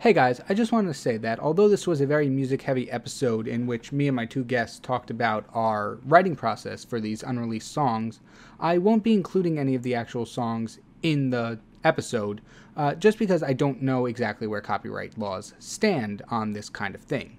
[0.00, 2.88] Hey guys, I just wanted to say that although this was a very music heavy
[2.88, 7.24] episode in which me and my two guests talked about our writing process for these
[7.24, 8.20] unreleased songs,
[8.60, 12.42] I won't be including any of the actual songs in the episode
[12.76, 17.00] uh, just because I don't know exactly where copyright laws stand on this kind of
[17.00, 17.36] thing.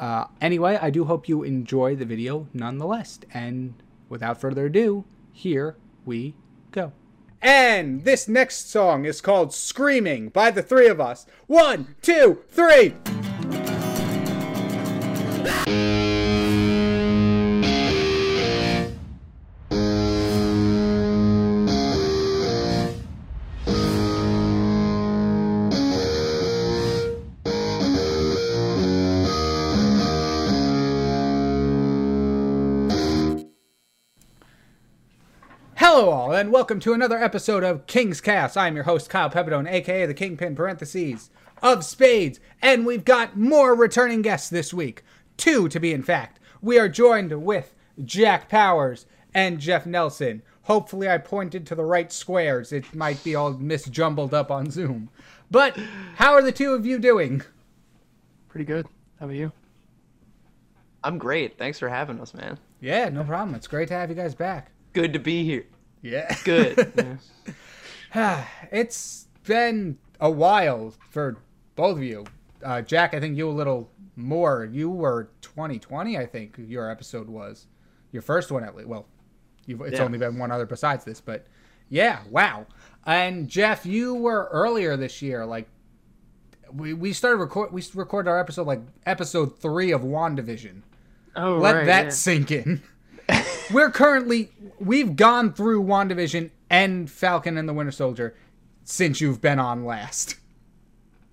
[0.00, 3.74] Uh, anyway, I do hope you enjoy the video nonetheless, and
[4.08, 6.36] without further ado, here we
[6.70, 6.92] go.
[7.42, 11.26] And this next song is called Screaming by the three of us.
[11.48, 12.94] One, two, three.
[36.42, 38.56] And welcome to another episode of King's Cast.
[38.56, 41.30] I'm your host, Kyle Pepitone, aka the Kingpin parentheses
[41.62, 45.04] of Spades, and we've got more returning guests this week.
[45.36, 46.40] Two, to be in fact.
[46.60, 50.42] We are joined with Jack Powers and Jeff Nelson.
[50.62, 52.72] Hopefully, I pointed to the right squares.
[52.72, 55.10] It might be all misjumbled up on Zoom.
[55.48, 55.78] But
[56.16, 57.42] how are the two of you doing?
[58.48, 58.88] Pretty good.
[59.20, 59.52] How about you?
[61.04, 61.56] I'm great.
[61.56, 62.58] Thanks for having us, man.
[62.80, 63.54] Yeah, no problem.
[63.54, 64.72] It's great to have you guys back.
[64.92, 65.66] Good to be here.
[66.02, 66.34] Yeah.
[66.44, 67.18] Good.
[68.14, 68.44] Yeah.
[68.72, 71.38] it's been a while for
[71.76, 72.24] both of you.
[72.62, 74.68] Uh, Jack, I think you a little more.
[74.70, 77.66] You were 2020, I think your episode was
[78.12, 78.88] your first one at least.
[78.88, 79.06] Well,
[79.66, 80.04] you've, it's Yeah.
[80.04, 81.46] only been one other besides this, but
[81.88, 82.66] yeah, wow.
[83.04, 85.44] And Jeff, you were earlier this year.
[85.44, 85.68] Like
[86.72, 90.82] we we started record we recorded our episode like episode three of Wandavision.
[91.34, 92.10] Oh, Let right, that yeah.
[92.10, 92.82] sink in.
[93.72, 98.36] We're currently we've gone through WandaVision and Falcon and the Winter Soldier
[98.84, 100.36] since you've been on last.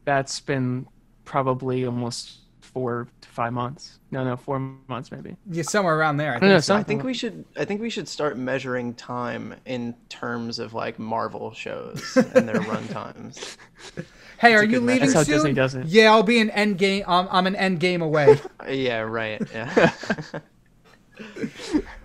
[0.05, 0.87] That's been
[1.25, 3.99] probably almost four to five months.
[4.11, 5.35] No, no, four months maybe.
[5.49, 6.31] Yeah, somewhere around there.
[6.33, 6.41] I I think.
[6.41, 6.59] don't know.
[6.59, 6.75] so.
[6.75, 7.45] I think we should.
[7.57, 12.61] I think we should start measuring time in terms of like Marvel shows and their
[12.61, 13.57] run times.
[14.39, 15.35] hey, are you leaving That's how soon?
[15.35, 15.87] Disney does it.
[15.87, 17.03] Yeah, I'll be an end game.
[17.07, 18.39] Um, I'm an end game away.
[18.67, 19.41] Yeah, right.
[19.51, 19.91] Yeah.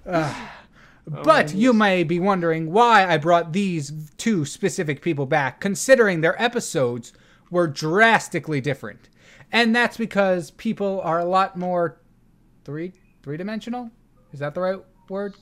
[0.06, 0.52] Ah.
[1.06, 6.40] but you may be wondering why I brought these two specific people back, considering their
[6.42, 7.12] episodes
[7.50, 9.08] were drastically different,
[9.52, 12.00] and that's because people are a lot more
[12.64, 12.92] three
[13.22, 13.90] three dimensional.
[14.32, 15.34] Is that the right word?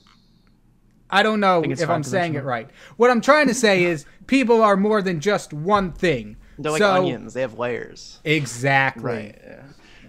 [1.09, 2.69] I don't know think if I'm saying it right.
[2.97, 6.37] What I'm trying to say is people are more than just one thing.
[6.57, 7.33] They're like onions.
[7.33, 8.19] They have layers.
[8.23, 9.03] Exactly.
[9.03, 9.41] Right.
[9.43, 9.63] Yeah.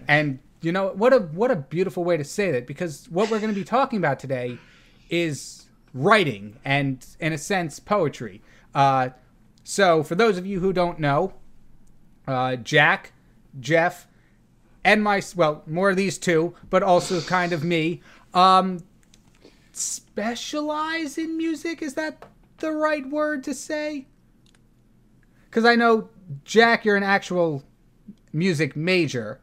[0.07, 3.39] And you know what a what a beautiful way to say that because what we're
[3.39, 4.57] going to be talking about today
[5.09, 8.41] is writing and in a sense poetry.
[8.73, 9.09] Uh,
[9.63, 11.33] so for those of you who don't know,
[12.27, 13.13] uh, Jack,
[13.59, 14.07] Jeff,
[14.83, 18.01] and my well more of these two, but also kind of me,
[18.33, 18.83] um,
[19.71, 21.81] specialize in music.
[21.81, 22.25] Is that
[22.57, 24.07] the right word to say?
[25.45, 26.09] Because I know
[26.43, 27.63] Jack, you're an actual
[28.33, 29.39] music major,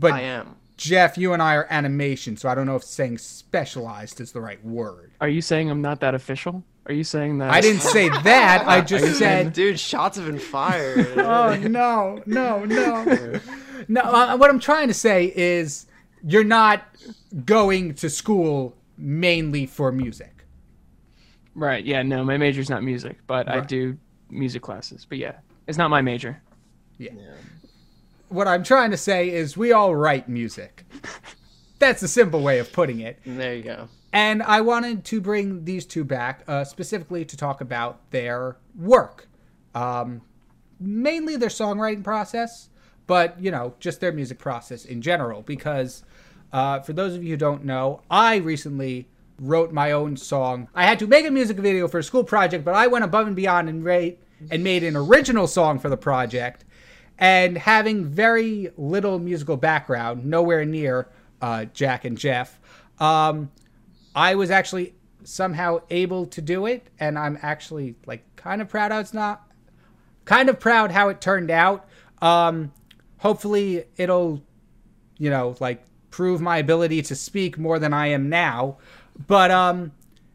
[0.00, 0.56] but I am.
[0.76, 4.40] Jeff, you and I are animation, so I don't know if saying specialized is the
[4.40, 5.12] right word.
[5.20, 6.64] Are you saying I'm not that official?
[6.86, 7.50] Are you saying that?
[7.50, 8.64] I didn't say that.
[8.66, 11.06] I just said, Dude, shots have been fired.
[11.18, 13.40] oh no, no, no,
[13.88, 14.00] no.
[14.00, 15.86] Uh, what I'm trying to say is,
[16.24, 16.82] you're not
[17.44, 20.46] going to school mainly for music.
[21.54, 21.84] Right.
[21.84, 22.02] Yeah.
[22.02, 23.98] No, my major's not music, but I do
[24.30, 25.06] music classes.
[25.06, 25.34] But yeah,
[25.66, 26.40] it's not my major.
[28.30, 30.84] What I'm trying to say is, we all write music.
[31.80, 33.18] That's a simple way of putting it.
[33.26, 33.88] there you go.
[34.12, 39.28] And I wanted to bring these two back uh, specifically to talk about their work.
[39.74, 40.22] Um,
[40.78, 42.68] mainly their songwriting process,
[43.08, 45.42] but, you know, just their music process in general.
[45.42, 46.04] Because
[46.52, 49.08] uh, for those of you who don't know, I recently
[49.40, 50.68] wrote my own song.
[50.72, 53.26] I had to make a music video for a school project, but I went above
[53.26, 54.10] and beyond and, ra-
[54.52, 56.64] and made an original song for the project.
[57.20, 61.06] And having very little musical background, nowhere near
[61.42, 62.58] uh, Jack and Jeff,
[62.98, 63.50] um,
[64.14, 68.90] I was actually somehow able to do it, and I'm actually like kind of proud
[68.90, 69.46] how it's not,
[70.24, 71.86] kind of proud how it turned out.
[72.22, 72.72] Um,
[73.18, 74.42] hopefully, it'll,
[75.18, 78.78] you know, like prove my ability to speak more than I am now.
[79.26, 79.92] But um,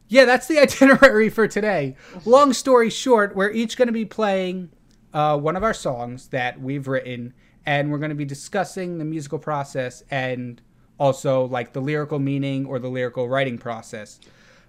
[0.08, 1.96] yeah, that's the itinerary for today.
[2.26, 4.70] Long story short, we're each going to be playing
[5.16, 7.34] uh, one of our songs that we've written,
[7.66, 10.62] and we're going to be discussing the musical process and
[11.00, 14.20] also like the lyrical meaning or the lyrical writing process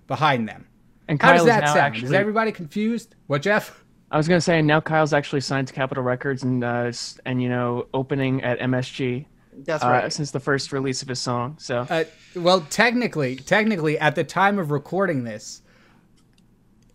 [0.07, 0.67] behind them.
[1.09, 1.79] And How does is that sound?
[1.81, 3.17] actually Is everybody confused?
[3.27, 3.85] What, Jeff?
[4.11, 6.93] I was gonna say now Kyle's actually signed to Capitol Records and uh,
[7.25, 9.27] and you know opening at MSG
[9.65, 10.13] That's uh, right.
[10.13, 11.57] since the first release of his song.
[11.59, 12.05] So Uh,
[12.37, 15.63] well, technically, technically, at the time of recording this,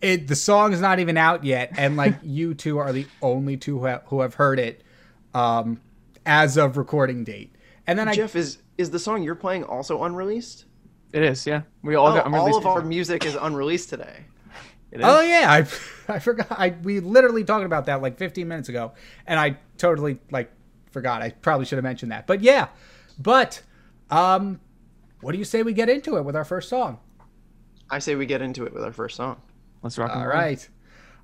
[0.02, 3.56] it the song is not even out yet, and like you two are the only
[3.56, 4.82] two who have, who have heard it
[5.32, 5.80] um,
[6.26, 7.54] as of recording date.
[7.86, 10.66] And then I Jeff, is is the song you're playing also unreleased?
[11.12, 11.62] it is, yeah.
[11.82, 13.22] We all Oh, got all unreleased of our music.
[13.22, 14.24] music is unreleased today.
[15.00, 15.58] Oh yeah, I
[16.14, 16.48] I forgot.
[16.50, 18.92] I we literally talked about that like 15 minutes ago,
[19.26, 20.50] and I totally like
[20.90, 21.22] forgot.
[21.22, 22.26] I probably should have mentioned that.
[22.26, 22.68] But yeah,
[23.18, 23.62] but
[24.10, 24.60] um,
[25.20, 26.98] what do you say we get into it with our first song?
[27.90, 29.40] I say we get into it with our first song.
[29.82, 30.36] Let's rock and All roll.
[30.36, 30.68] right.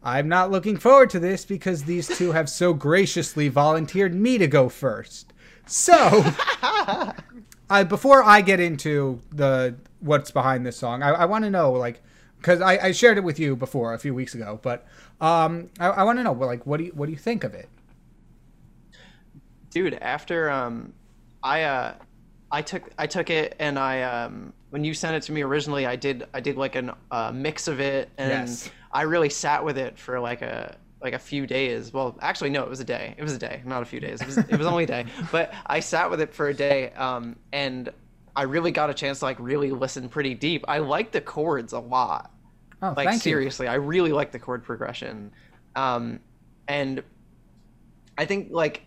[0.03, 4.47] I'm not looking forward to this because these two have so graciously volunteered me to
[4.47, 5.33] go first.
[5.67, 5.95] So,
[7.71, 11.73] I, before I get into the what's behind this song, I, I want to know
[11.73, 12.03] like
[12.39, 14.87] because I, I shared it with you before a few weeks ago, but
[15.21, 17.55] um, I, I want to know like what do you what do you think of
[17.55, 17.69] it?
[19.71, 20.95] dude after um
[21.43, 21.95] i uh
[22.51, 25.87] i took i took it and i um when you sent it to me originally
[25.87, 28.71] i did i did like a uh, mix of it and Yes.
[28.93, 31.93] i really sat with it for like a like a few days.
[31.93, 33.15] Well actually no it was a day.
[33.17, 34.21] It was a day not a few days.
[34.21, 35.05] It was, it was only a day.
[35.31, 37.91] But i sat with it for a day um and
[38.35, 40.65] i really got a chance to like really listen pretty deep.
[40.67, 42.33] I like the chords a lot.
[42.83, 43.31] Oh, like thank you.
[43.31, 45.31] seriously i really like the chord progression.
[45.77, 46.19] Um
[46.67, 47.03] and
[48.19, 48.83] i think like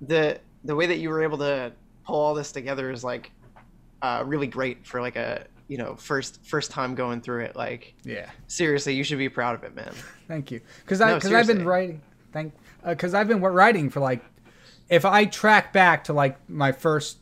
[0.00, 1.72] the the way that you were able to
[2.06, 3.30] pull all this together is like
[4.02, 7.94] uh really great for like a you know first first time going through it like
[8.04, 8.28] Yeah.
[8.46, 9.94] seriously you should be proud of it man
[10.32, 10.62] Thank you.
[10.80, 12.00] Because I No, because I've been writing.
[12.32, 12.54] Thank.
[12.82, 14.24] Because I've been writing for like,
[14.88, 17.18] if I track back to like my first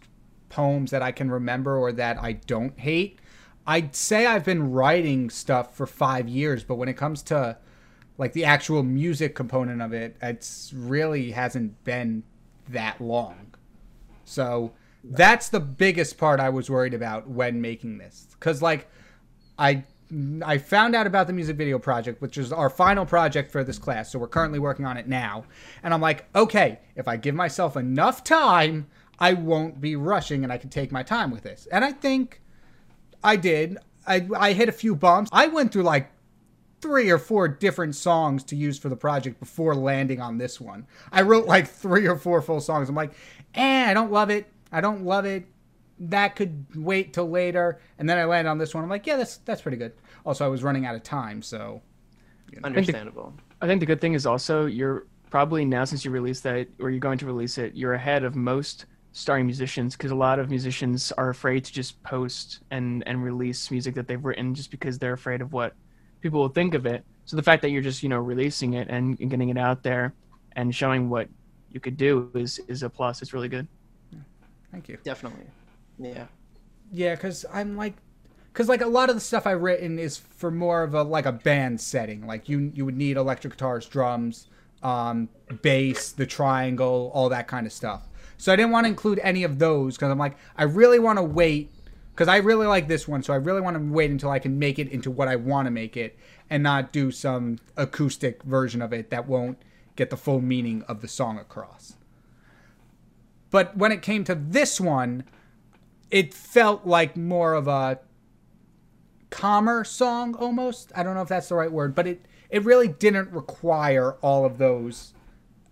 [0.48, 3.18] poems that I can remember or that I don't hate,
[3.66, 6.62] I'd say I've been writing stuff for five years.
[6.62, 7.56] But when it comes to
[8.16, 12.22] like the actual music component of it, it's really hasn't been
[12.68, 13.54] that long.
[14.24, 18.26] So that's the biggest part I was worried about when making this.
[18.32, 18.88] Because like
[19.58, 19.84] I
[20.44, 23.78] I found out about the music video project, which is our final project for this
[23.78, 24.10] class.
[24.10, 25.44] So we're currently working on it now.
[25.82, 28.88] And I'm like, okay, if I give myself enough time,
[29.20, 31.68] I won't be rushing and I can take my time with this.
[31.70, 32.40] And I think
[33.22, 33.78] I did.
[34.06, 35.30] I, I hit a few bumps.
[35.32, 36.10] I went through like
[36.80, 40.86] three or four different songs to use for the project before landing on this one.
[41.12, 42.88] I wrote like three or four full songs.
[42.88, 43.12] I'm like,
[43.54, 44.50] eh, I don't love it.
[44.72, 45.46] I don't love it.
[45.98, 47.80] That could wait till later.
[47.98, 48.82] And then I land on this one.
[48.82, 49.92] I'm like, yeah, that's that's pretty good.
[50.24, 51.82] Also, I was running out of time, so
[52.64, 56.68] understandable I think the good thing is also you're probably now since you released that
[56.80, 60.38] or you're going to release it, you're ahead of most starting musicians because a lot
[60.38, 64.70] of musicians are afraid to just post and and release music that they've written just
[64.70, 65.74] because they're afraid of what
[66.20, 67.04] people will think of it.
[67.26, 69.82] So the fact that you're just you know releasing it and, and getting it out
[69.82, 70.14] there
[70.52, 71.28] and showing what
[71.70, 73.20] you could do is is a plus.
[73.20, 73.68] It's really good.
[74.72, 74.98] Thank you.
[75.04, 75.46] definitely
[75.98, 76.26] yeah
[76.92, 77.94] Yeah, because I'm like,
[78.52, 81.26] because like a lot of the stuff I've written is for more of a like
[81.26, 82.26] a band setting.
[82.26, 84.48] Like you you would need electric guitars, drums,
[84.82, 85.28] um,
[85.62, 88.08] bass, the triangle, all that kind of stuff.
[88.38, 91.18] So I didn't want to include any of those because I'm like, I really want
[91.18, 91.70] to wait
[92.12, 93.22] because I really like this one.
[93.22, 95.66] So I really want to wait until I can make it into what I want
[95.66, 96.18] to make it
[96.48, 99.58] and not do some acoustic version of it that won't
[99.94, 101.94] get the full meaning of the song across.
[103.50, 105.24] But when it came to this one,
[106.10, 108.00] it felt like more of a
[109.30, 110.92] calmer song almost.
[110.94, 114.44] I don't know if that's the right word, but it it really didn't require all
[114.44, 115.14] of those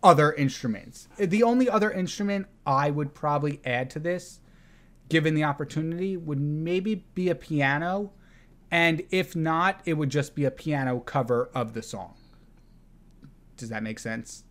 [0.03, 1.09] other instruments.
[1.19, 4.39] The only other instrument I would probably add to this,
[5.09, 8.13] given the opportunity, would maybe be a piano,
[8.71, 12.15] and if not, it would just be a piano cover of the song.
[13.57, 14.45] Does that make sense?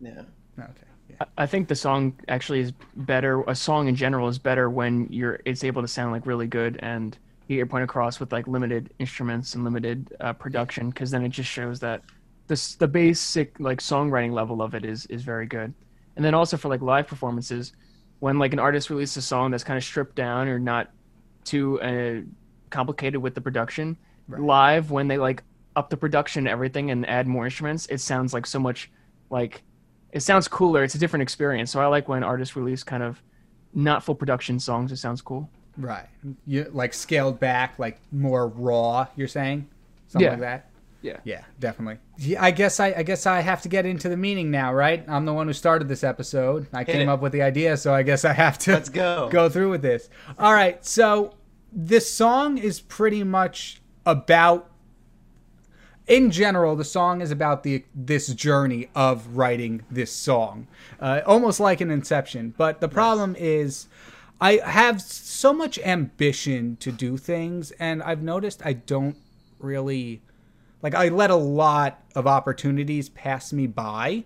[0.00, 0.22] yeah
[0.58, 0.93] Okay.
[1.08, 1.26] Yeah.
[1.36, 3.42] I- think the song actually is better.
[3.42, 6.78] A song in general is better when you're it's able to sound like really good
[6.82, 7.16] and
[7.48, 11.28] get your point across with like limited instruments and limited uh, production because then it
[11.28, 12.02] just shows that
[12.46, 15.72] this the basic like songwriting level of it is is very good.
[16.16, 17.72] And then also for like live performances,
[18.20, 20.90] when like an artist releases a song that's kind of stripped down or not
[21.44, 22.20] too uh,
[22.70, 23.96] complicated with the production,
[24.28, 25.42] live when they like
[25.76, 28.90] up the production and everything and add more instruments, it sounds like so much
[29.30, 29.62] like
[30.14, 30.82] it sounds cooler.
[30.84, 31.70] It's a different experience.
[31.70, 33.20] So I like when artists release kind of
[33.74, 34.90] not full production songs.
[34.92, 35.50] It sounds cool.
[35.76, 36.06] Right.
[36.46, 39.08] You like scaled back, like more raw.
[39.16, 39.68] You're saying
[40.08, 40.30] something Yeah.
[40.30, 40.70] like that.
[41.02, 41.18] Yeah.
[41.24, 41.98] Yeah, definitely.
[42.16, 45.04] Yeah, I guess I, I guess I have to get into the meaning now, right?
[45.06, 46.66] I'm the one who started this episode.
[46.72, 47.12] I came it.
[47.12, 49.28] up with the idea, so I guess I have to Let's go.
[49.32, 50.08] go through with this.
[50.38, 51.34] All right, so
[51.72, 54.70] this song is pretty much about
[56.06, 60.66] in general, the song is about the this journey of writing this song,
[61.00, 62.52] uh, almost like an Inception.
[62.56, 63.88] But the problem is,
[64.40, 69.16] I have so much ambition to do things, and I've noticed I don't
[69.58, 70.20] really
[70.82, 70.94] like.
[70.94, 74.24] I let a lot of opportunities pass me by.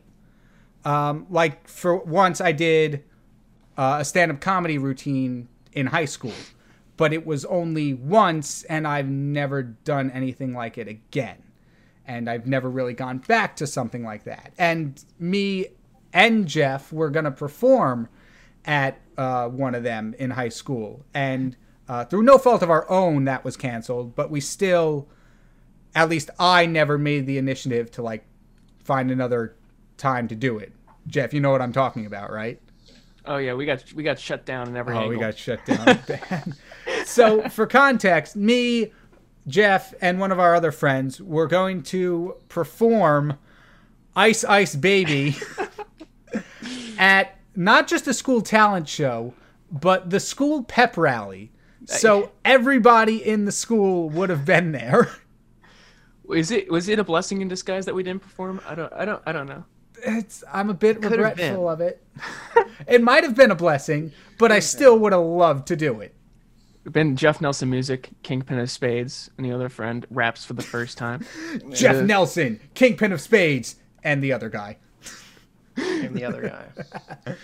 [0.85, 3.05] Um, like for once, I did
[3.77, 6.35] uh, a stand-up comedy routine in high school,
[6.97, 11.45] but it was only once, and I've never done anything like it again
[12.09, 14.55] and I've never really gone back to something like that.
[14.59, 15.67] And me
[16.13, 18.09] and Jeff were going to perform
[18.65, 21.57] at uh, one of them in high school, and
[21.89, 24.15] uh, through no fault of our own, that was canceled.
[24.15, 25.09] But we still,
[25.95, 28.27] at least I never made the initiative to like
[28.83, 29.55] find another
[29.97, 30.73] time to do it.
[31.07, 32.61] Jeff, you know what I'm talking about, right?
[33.27, 34.95] Oh yeah, we got we got shut down in every.
[34.95, 35.11] Oh, angle.
[35.11, 36.01] we got shut down.
[37.05, 38.93] so for context, me,
[39.49, 43.39] Jeff and one of our other friends were going to perform
[44.15, 45.37] Ice Ice Baby
[46.99, 49.35] at not just a school talent show,
[49.73, 51.51] but the school pep rally.
[51.87, 55.11] So everybody in the school would have been there.
[56.31, 58.61] Is it was it a blessing in disguise that we didn't perform?
[58.69, 59.65] I don't I don't I don't know.
[60.03, 62.05] It's I'm a bit regretful of it.
[62.87, 66.15] it might have been a blessing, but I still would have loved to do it
[66.85, 70.99] been Jeff Nelson music, Kingpin of Spades, and the other friend raps for the first
[70.99, 71.25] time.
[71.73, 74.79] Jeff uh, Nelson, Kingpin of Spades, and the other guy.
[75.77, 76.49] and the other
[77.27, 77.35] guy.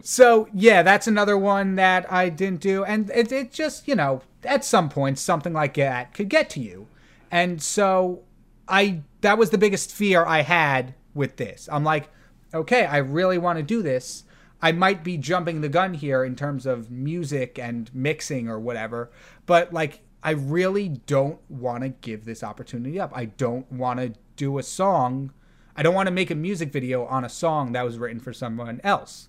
[0.02, 4.22] so yeah, that's another one that I didn't do, and it, it just you know
[4.44, 6.88] at some point something like that could get to you,
[7.30, 8.22] and so
[8.68, 11.68] I that was the biggest fear I had with this.
[11.70, 12.08] I'm like,
[12.52, 14.24] okay, I really want to do this
[14.60, 19.10] I might be jumping the gun here in terms of music and mixing or whatever,
[19.46, 23.12] but like I really don't want to give this opportunity up.
[23.14, 25.32] I don't want to do a song.
[25.76, 28.32] I don't want to make a music video on a song that was written for
[28.32, 29.28] someone else.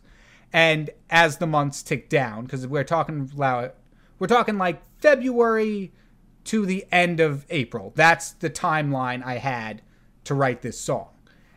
[0.52, 5.94] And as the months tick down, because we're talking we're talking like February
[6.46, 7.94] to the end of April.
[7.96, 9.84] That's the timeline I had
[10.24, 11.10] to write this song.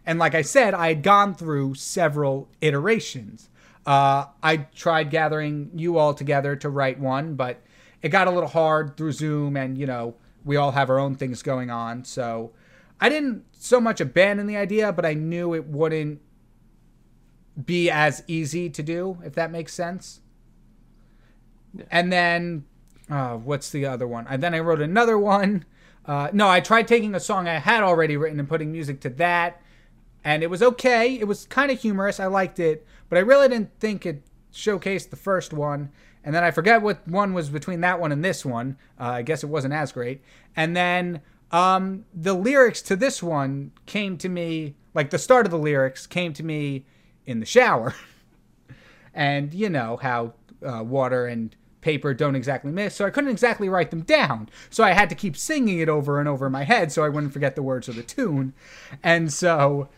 [0.04, 3.48] And like I said, I had gone through several iterations.
[3.84, 7.62] Uh, I tried gathering you all together to write one, but
[8.00, 11.16] it got a little hard through Zoom, and you know we all have our own
[11.16, 12.04] things going on.
[12.04, 12.52] So
[13.00, 16.20] I didn't so much abandon the idea, but I knew it wouldn't
[17.64, 20.20] be as easy to do, if that makes sense.
[21.74, 21.84] Yeah.
[21.90, 22.64] And then,
[23.10, 24.26] uh, what's the other one?
[24.28, 25.64] And then I wrote another one.
[26.04, 29.10] Uh, no, I tried taking a song I had already written and putting music to
[29.10, 29.62] that,
[30.24, 31.18] and it was okay.
[31.18, 32.20] It was kind of humorous.
[32.20, 35.90] I liked it, but I really didn't think it showcased the first one.
[36.24, 38.76] And then I forget what one was between that one and this one.
[38.98, 40.22] Uh, I guess it wasn't as great.
[40.54, 45.50] And then um, the lyrics to this one came to me, like the start of
[45.50, 46.86] the lyrics came to me
[47.26, 47.94] in the shower.
[49.14, 53.68] and you know how uh, water and paper don't exactly mix, so I couldn't exactly
[53.68, 54.48] write them down.
[54.70, 57.08] So I had to keep singing it over and over in my head so I
[57.08, 58.54] wouldn't forget the words of the tune.
[59.02, 59.88] And so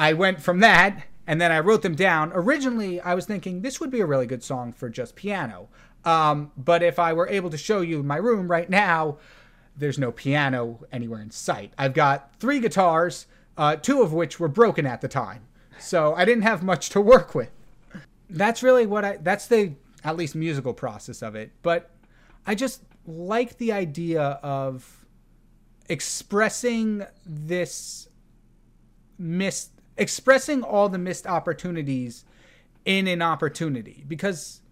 [0.00, 2.32] I went from that and then I wrote them down.
[2.32, 5.68] Originally, I was thinking this would be a really good song for just piano.
[6.06, 9.18] Um, but if I were able to show you my room right now,
[9.76, 11.74] there's no piano anywhere in sight.
[11.76, 13.26] I've got three guitars,
[13.58, 15.42] uh, two of which were broken at the time.
[15.78, 17.50] So I didn't have much to work with.
[18.30, 21.52] That's really what I, that's the at least musical process of it.
[21.60, 21.90] But
[22.46, 25.04] I just like the idea of
[25.90, 28.08] expressing this
[29.18, 32.24] missed expressing all the missed opportunities
[32.86, 34.62] in an opportunity because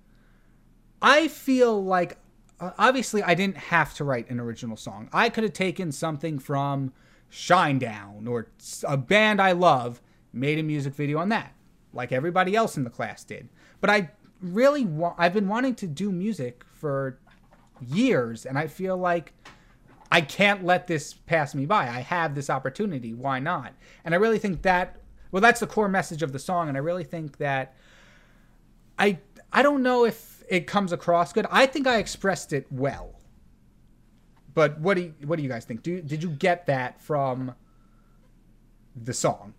[1.03, 2.17] I feel like
[2.59, 5.11] uh, obviously I didn't have to write an original song.
[5.13, 6.95] I could have taken something from
[7.31, 8.49] Shinedown or
[8.85, 10.01] a band I love,
[10.33, 11.53] made a music video on that,
[11.93, 13.51] like everybody else in the class did.
[13.83, 17.19] But I really want I've been wanting to do music for
[17.87, 19.35] years and I feel like
[20.11, 21.83] I can't let this pass me by.
[21.83, 23.13] I have this opportunity.
[23.13, 23.75] Why not?
[24.07, 24.97] And I really think that
[25.31, 27.75] well, that's the core message of the song, and I really think that
[28.99, 29.19] I
[29.53, 31.47] I don't know if it comes across good.
[31.51, 33.15] I think I expressed it well.
[34.55, 35.83] But what do you, what do you guys think?
[35.83, 37.55] Do did you get that from
[38.97, 39.55] the song?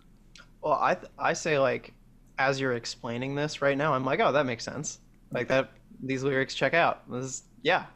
[0.60, 1.94] Well, I I say like
[2.38, 4.98] as you're explaining this right now, I'm like, oh, that makes sense.
[5.30, 5.70] Like that,
[6.02, 7.10] these lyrics check out.
[7.10, 7.86] This is yeah,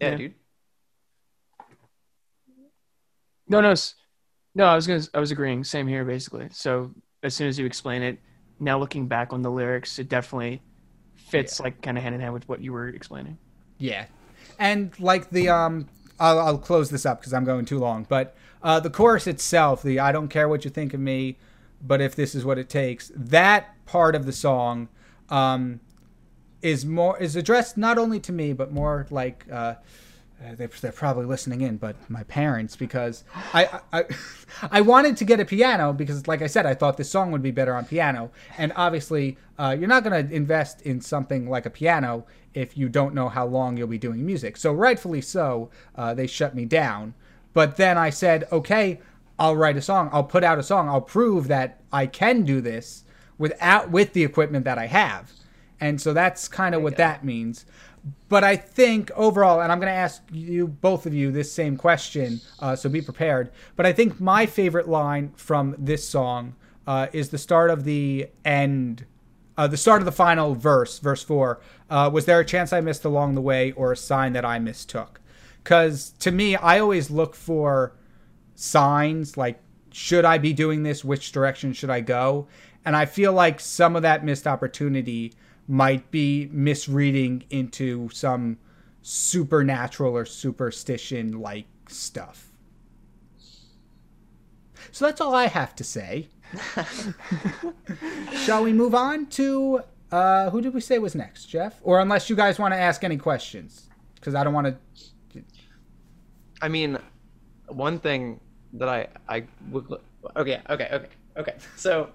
[0.00, 0.16] yeah, yeah.
[0.16, 0.34] dude.
[3.48, 3.74] No, no,
[4.54, 4.64] no.
[4.66, 5.02] I was gonna.
[5.14, 5.64] I was agreeing.
[5.64, 6.48] Same here, basically.
[6.52, 8.18] So as soon as you explain it,
[8.60, 10.62] now looking back on the lyrics, it definitely
[11.14, 11.64] fits yeah.
[11.64, 13.38] like kind of hand in hand with what you were explaining.
[13.78, 14.06] Yeah,
[14.58, 15.88] and like the um
[16.20, 18.06] I'll, I'll close this up because I'm going too long.
[18.08, 21.38] But uh, the chorus itself, the "I don't care what you think of me,
[21.80, 24.88] but if this is what it takes," that part of the song
[25.28, 25.80] um,
[26.62, 29.46] is more is addressed not only to me but more like.
[29.50, 29.74] Uh,
[30.44, 34.04] uh, they, they're probably listening in, but my parents because I, I
[34.70, 37.42] I wanted to get a piano because, like I said, I thought this song would
[37.42, 41.66] be better on piano, and obviously, uh, you're not going to invest in something like
[41.66, 44.56] a piano if you don't know how long you'll be doing music.
[44.56, 47.14] So rightfully so, uh, they shut me down.
[47.52, 49.00] But then I said, okay,
[49.38, 50.08] I'll write a song.
[50.12, 50.88] I'll put out a song.
[50.88, 53.04] I'll prove that I can do this
[53.38, 55.32] without with the equipment that I have.
[55.80, 57.64] And so that's kind of what that means
[58.28, 61.76] but I think overall, and I'm going to ask you both of you this same
[61.76, 63.50] question, uh, so be prepared.
[63.76, 66.54] But I think my favorite line from this song
[66.86, 69.06] uh, is the start of the end,
[69.56, 71.60] uh, the start of the final verse, verse four.
[71.90, 74.58] Uh, was there a chance I missed along the way, or a sign that I
[74.58, 75.20] mistook?
[75.62, 77.94] Because to me, I always look for
[78.54, 79.60] signs like,
[79.92, 81.04] should I be doing this?
[81.04, 82.46] Which direction should I go?
[82.84, 85.32] And I feel like some of that missed opportunity
[85.68, 88.58] might be misreading into some
[89.02, 92.48] supernatural or superstition like stuff.
[94.90, 96.28] So that's all I have to say.
[98.44, 101.78] Shall we move on to uh, who did we say was next, Jeff?
[101.82, 104.66] Or unless you guys want to ask any questions, because I don't want
[105.32, 105.42] to.
[106.62, 106.98] I mean,
[107.68, 108.40] one thing
[108.72, 109.86] that I I would
[110.36, 111.54] okay okay okay okay.
[111.76, 112.08] So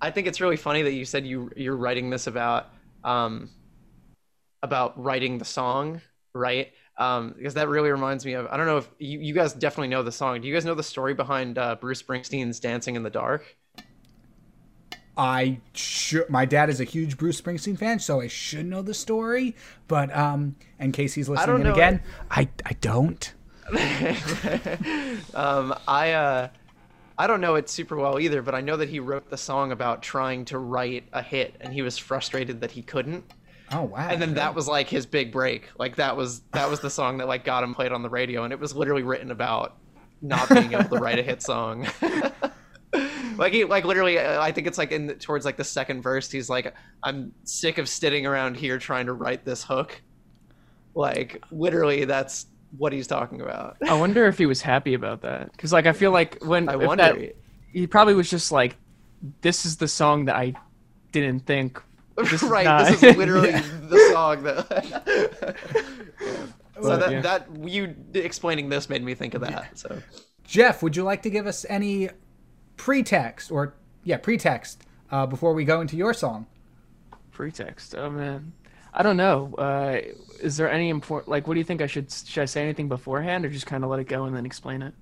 [0.00, 2.70] I think it's really funny that you said you you're writing this about
[3.04, 3.50] um,
[4.62, 6.00] about writing the song,
[6.34, 6.72] right?
[6.96, 9.88] Um, because that really reminds me of I don't know if you, you guys definitely
[9.88, 10.40] know the song.
[10.40, 13.56] Do you guys know the story behind uh, Bruce Springsteen's "Dancing in the Dark"?
[15.16, 16.28] I should.
[16.28, 19.54] My dad is a huge Bruce Springsteen fan, so I should know the story.
[19.86, 23.32] But um, in case he's listening in again, I I don't.
[25.34, 26.48] um, I uh,
[27.16, 29.72] I don't know it super well either, but I know that he wrote the song
[29.72, 33.24] about trying to write a hit, and he was frustrated that he couldn't.
[33.72, 34.08] Oh wow!
[34.08, 35.68] And then that was like his big break.
[35.78, 38.44] Like that was that was the song that like got him played on the radio,
[38.44, 39.76] and it was literally written about
[40.22, 41.86] not being able to write a hit song.
[43.36, 46.30] like he like literally i think it's like in the, towards like the second verse
[46.30, 50.00] he's like i'm sick of sitting around here trying to write this hook
[50.94, 53.76] like literally that's what he's talking about.
[53.86, 56.76] I wonder if he was happy about that because, like, I feel like when I
[56.76, 57.36] wonder that,
[57.72, 58.76] he probably was just like,
[59.40, 60.54] "This is the song that I
[61.12, 61.80] didn't think."
[62.16, 62.86] This right, not...
[62.86, 63.62] this is literally yeah.
[63.88, 65.56] the song that.
[66.74, 67.20] So but, that, yeah.
[67.20, 69.50] that you explaining this made me think of that.
[69.50, 69.64] Yeah.
[69.74, 70.02] So,
[70.42, 72.10] Jeff, would you like to give us any
[72.76, 74.82] pretext or yeah pretext
[75.12, 76.46] uh, before we go into your song?
[77.30, 77.94] Pretext.
[77.94, 78.52] Oh man.
[78.96, 79.54] I don't know.
[79.58, 80.00] Uh,
[80.40, 81.28] is there any important?
[81.28, 82.10] Like, what do you think I should?
[82.12, 84.82] Should I say anything beforehand, or just kind of let it go and then explain
[84.82, 84.94] it?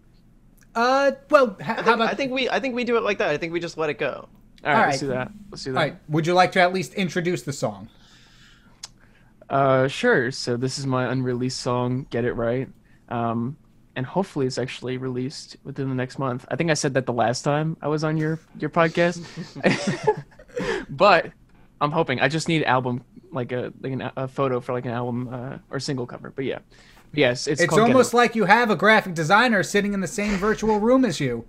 [0.75, 2.09] Uh, well, how I think, about?
[2.09, 3.29] I think we I think we do it like that.
[3.29, 4.29] I think we just let it go.
[4.65, 4.87] All right, All right.
[4.89, 5.31] let's do that.
[5.51, 5.79] Let's do that.
[5.79, 5.97] All right.
[6.09, 7.89] Would you like to at least introduce the song?
[9.51, 10.31] Uh, sure.
[10.31, 12.69] So this is my unreleased song, "Get It Right,"
[13.11, 13.59] um,
[13.97, 16.47] and hopefully it's actually released within the next month.
[16.49, 19.21] I think I said that the last time I was on your your podcast,
[20.89, 21.33] but
[21.83, 22.21] I'm hoping.
[22.21, 25.59] I just need album like a like an, a photo for like an album uh,
[25.69, 26.31] or single cover.
[26.31, 26.61] But yeah,
[27.13, 27.61] yes, it's.
[27.61, 31.19] It's almost like you have a graphic designer sitting in the same virtual room as
[31.19, 31.45] you.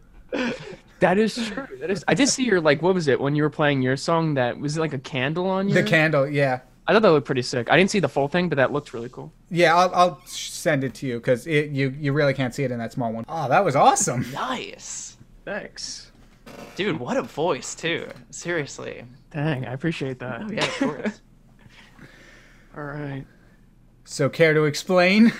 [0.99, 1.67] That is true.
[1.79, 2.03] That is.
[2.07, 2.81] I did see your like.
[2.81, 4.33] What was it when you were playing your song?
[4.33, 5.75] That was it like a candle on you.
[5.75, 6.61] The candle, yeah.
[6.87, 7.71] I thought that looked pretty sick.
[7.71, 9.31] I didn't see the full thing, but that looked really cool.
[9.49, 12.79] Yeah, I'll, I'll send it to you because you you really can't see it in
[12.79, 13.23] that small one.
[13.29, 14.25] Oh, that was awesome.
[14.33, 15.15] Nice.
[15.45, 16.11] Thanks.
[16.75, 18.09] Dude, what a voice too.
[18.31, 19.05] Seriously.
[19.33, 20.43] Dang, I appreciate that.
[20.43, 21.21] Oh, yeah, of course.
[22.77, 23.25] all right.
[24.05, 25.33] So, care to explain?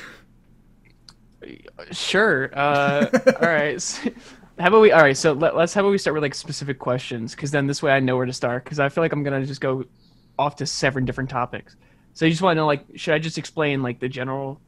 [1.92, 2.50] Sure.
[2.58, 3.08] Uh,
[3.42, 3.82] all right.
[3.82, 4.10] So,
[4.60, 4.92] how about we?
[4.92, 5.18] All right.
[5.18, 7.36] So let, us How about we start with like specific questions?
[7.36, 8.64] Because then this way I know where to start.
[8.64, 9.86] Because I feel like I'm gonna just go
[10.38, 11.76] off to seven different topics.
[12.14, 14.62] So you just want to know, like, should I just explain like the general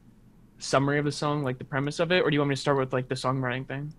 [0.58, 2.60] summary of the song, like the premise of it, or do you want me to
[2.60, 3.92] start with like the songwriting thing?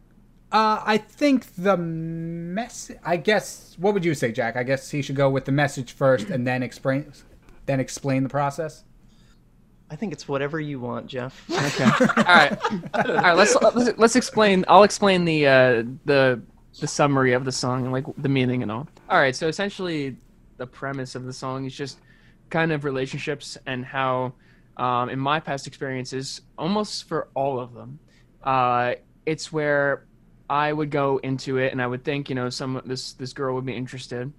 [0.52, 2.92] Uh, I think the mess.
[3.04, 3.76] I guess.
[3.78, 4.56] What would you say, Jack?
[4.56, 7.12] I guess he should go with the message first, and then explain,
[7.66, 8.84] then explain the process.
[9.90, 11.50] I think it's whatever you want, Jeff.
[11.50, 11.84] Okay.
[11.84, 12.58] All right.
[12.94, 13.34] All right.
[13.34, 14.66] Let's, let's let's explain.
[14.68, 16.42] I'll explain the uh, the
[16.80, 18.88] the summary of the song and like the meaning and all.
[19.10, 19.36] All right.
[19.36, 20.18] So essentially,
[20.58, 22.00] the premise of the song is just
[22.50, 24.34] kind of relationships and how,
[24.78, 28.00] um, in my past experiences, almost for all of them,
[28.44, 28.94] uh,
[29.26, 30.06] it's where
[30.50, 33.56] I would go into it and I would think, you know, some this this girl
[33.56, 34.32] would be interested,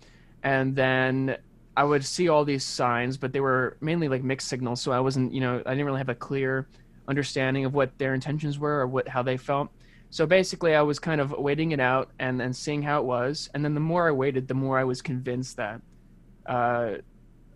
[0.43, 1.37] and then
[1.77, 5.01] I would see all these signs, but they were mainly like mixed signals, so I
[5.01, 6.67] wasn't, you know, I didn't really have a clear
[7.07, 9.71] understanding of what their intentions were or what how they felt.
[10.11, 13.51] So basically, I was kind of waiting it out and then seeing how it was,
[13.53, 15.83] and then the more I waited, the more I was convinced that
[16.47, 16.95] uh,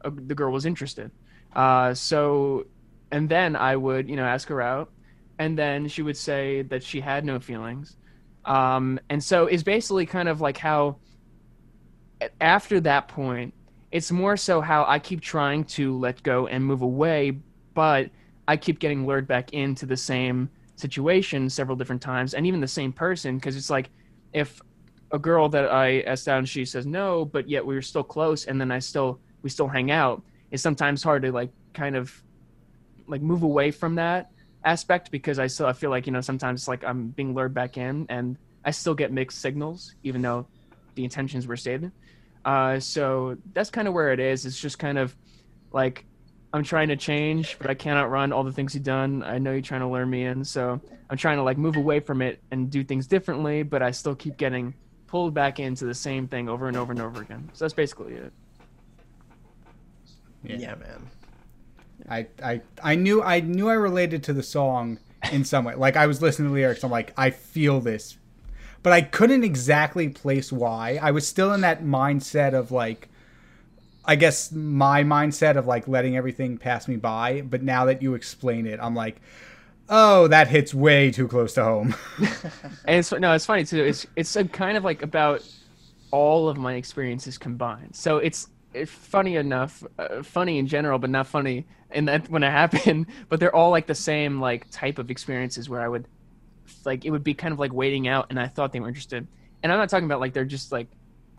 [0.04, 1.10] the girl was interested.
[1.54, 2.66] Uh, so,
[3.10, 4.90] and then I would, you know, ask her out,
[5.38, 7.96] and then she would say that she had no feelings.
[8.44, 10.96] Um, and so it's basically kind of like how
[12.40, 13.54] after that point,
[13.90, 17.38] it's more so how I keep trying to let go and move away,
[17.74, 18.10] but
[18.48, 22.66] I keep getting lured back into the same situation several different times and even the
[22.66, 23.90] same person because it's like
[24.32, 24.60] if
[25.12, 28.02] a girl that I asked out and she says no, but yet we were still
[28.02, 31.94] close and then I still we still hang out, it's sometimes hard to like kind
[31.94, 32.12] of
[33.06, 34.31] like move away from that
[34.64, 37.54] aspect because I still I feel like, you know, sometimes it's like I'm being lured
[37.54, 40.46] back in and I still get mixed signals even though
[40.94, 41.92] the intentions were stated.
[42.44, 44.46] Uh, so that's kind of where it is.
[44.46, 45.14] It's just kind of
[45.72, 46.04] like
[46.52, 49.22] I'm trying to change, but I cannot run all the things you've done.
[49.22, 52.00] I know you're trying to learn me in, so I'm trying to like move away
[52.00, 54.74] from it and do things differently, but I still keep getting
[55.06, 57.50] pulled back into the same thing over and over and over again.
[57.54, 58.32] So that's basically it.
[60.44, 61.08] Yeah, yeah man.
[62.08, 64.98] I, I I knew I knew I related to the song
[65.30, 65.74] in some way.
[65.74, 68.16] Like I was listening to the lyrics, I'm like, I feel this.
[68.82, 70.98] But I couldn't exactly place why.
[71.00, 73.08] I was still in that mindset of like
[74.04, 78.14] I guess my mindset of like letting everything pass me by, but now that you
[78.14, 79.20] explain it, I'm like,
[79.88, 81.94] oh, that hits way too close to home.
[82.84, 83.84] and it's no, it's funny too.
[83.84, 85.48] It's it's kind of like about
[86.10, 87.94] all of my experiences combined.
[87.94, 92.42] So it's it's funny enough, uh, funny in general, but not funny in that when
[92.42, 93.06] it happened.
[93.28, 96.06] But they're all like the same like type of experiences where I would
[96.84, 99.26] like it would be kind of like waiting out, and I thought they were interested.
[99.62, 100.88] And I'm not talking about like they're just like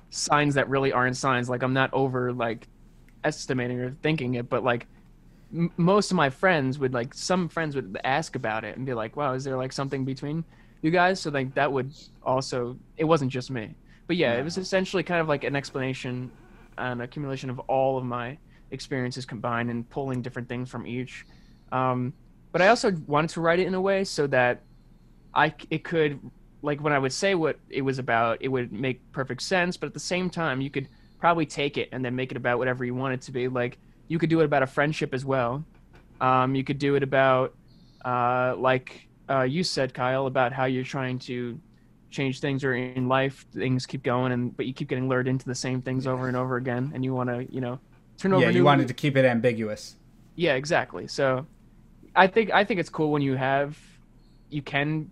[0.10, 1.50] signs that really aren't signs.
[1.50, 2.68] Like I'm not over like
[3.24, 4.88] estimating or thinking it, but like
[5.54, 8.94] m- most of my friends would like some friends would ask about it and be
[8.94, 10.44] like, "Wow, is there like something between
[10.82, 13.76] you guys?" So like that would also it wasn't just me,
[14.08, 16.32] but yeah, it was essentially kind of like an explanation,
[16.78, 18.38] an accumulation of all of my
[18.74, 21.26] experiences combined and pulling different things from each.
[21.72, 22.14] Um,
[22.52, 24.62] but I also wanted to write it in a way so that
[25.34, 26.20] I it could
[26.62, 29.78] like when I would say what it was about, it would make perfect sense.
[29.78, 30.88] But at the same time, you could
[31.20, 33.48] probably take it and then make it about whatever you want it to be.
[33.48, 35.64] Like you could do it about a friendship as well.
[36.22, 37.56] Um, you could do it about,
[38.06, 41.60] uh, like uh, you said, Kyle, about how you're trying to
[42.14, 45.46] change things or in life things keep going and but you keep getting lured into
[45.46, 47.80] the same things over and over again and you want to you know
[48.18, 49.96] turn over yeah you wanted to keep it ambiguous
[50.36, 51.46] yeah exactly so
[52.16, 53.78] i think i think it's cool when you have
[54.50, 55.10] you can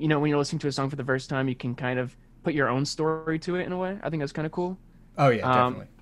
[0.00, 1.98] you know, when you're listening to a song for the first time, you can kind
[1.98, 3.98] of put your own story to it in a way.
[4.02, 4.78] I think that's kind of cool.
[5.18, 5.94] Oh yeah, um, definitely.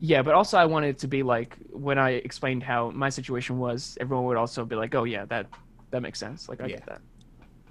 [0.00, 3.58] Yeah, but also I wanted it to be like when I explained how my situation
[3.58, 5.46] was, everyone would also be like, "Oh yeah, that
[5.90, 6.76] that makes sense." Like I yeah.
[6.76, 7.00] get that.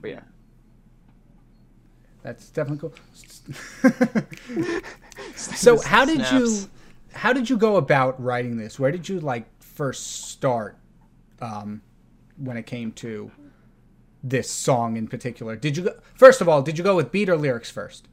[0.02, 0.22] But yeah.
[2.22, 2.94] That's definitely cool.
[5.36, 6.68] so how did you
[7.16, 8.78] how did you go about writing this?
[8.78, 10.78] Where did you like first start
[11.42, 11.82] um,
[12.38, 13.32] when it came to
[14.24, 15.56] this song in particular?
[15.56, 18.08] Did you go, first of all, did you go with beat or lyrics first?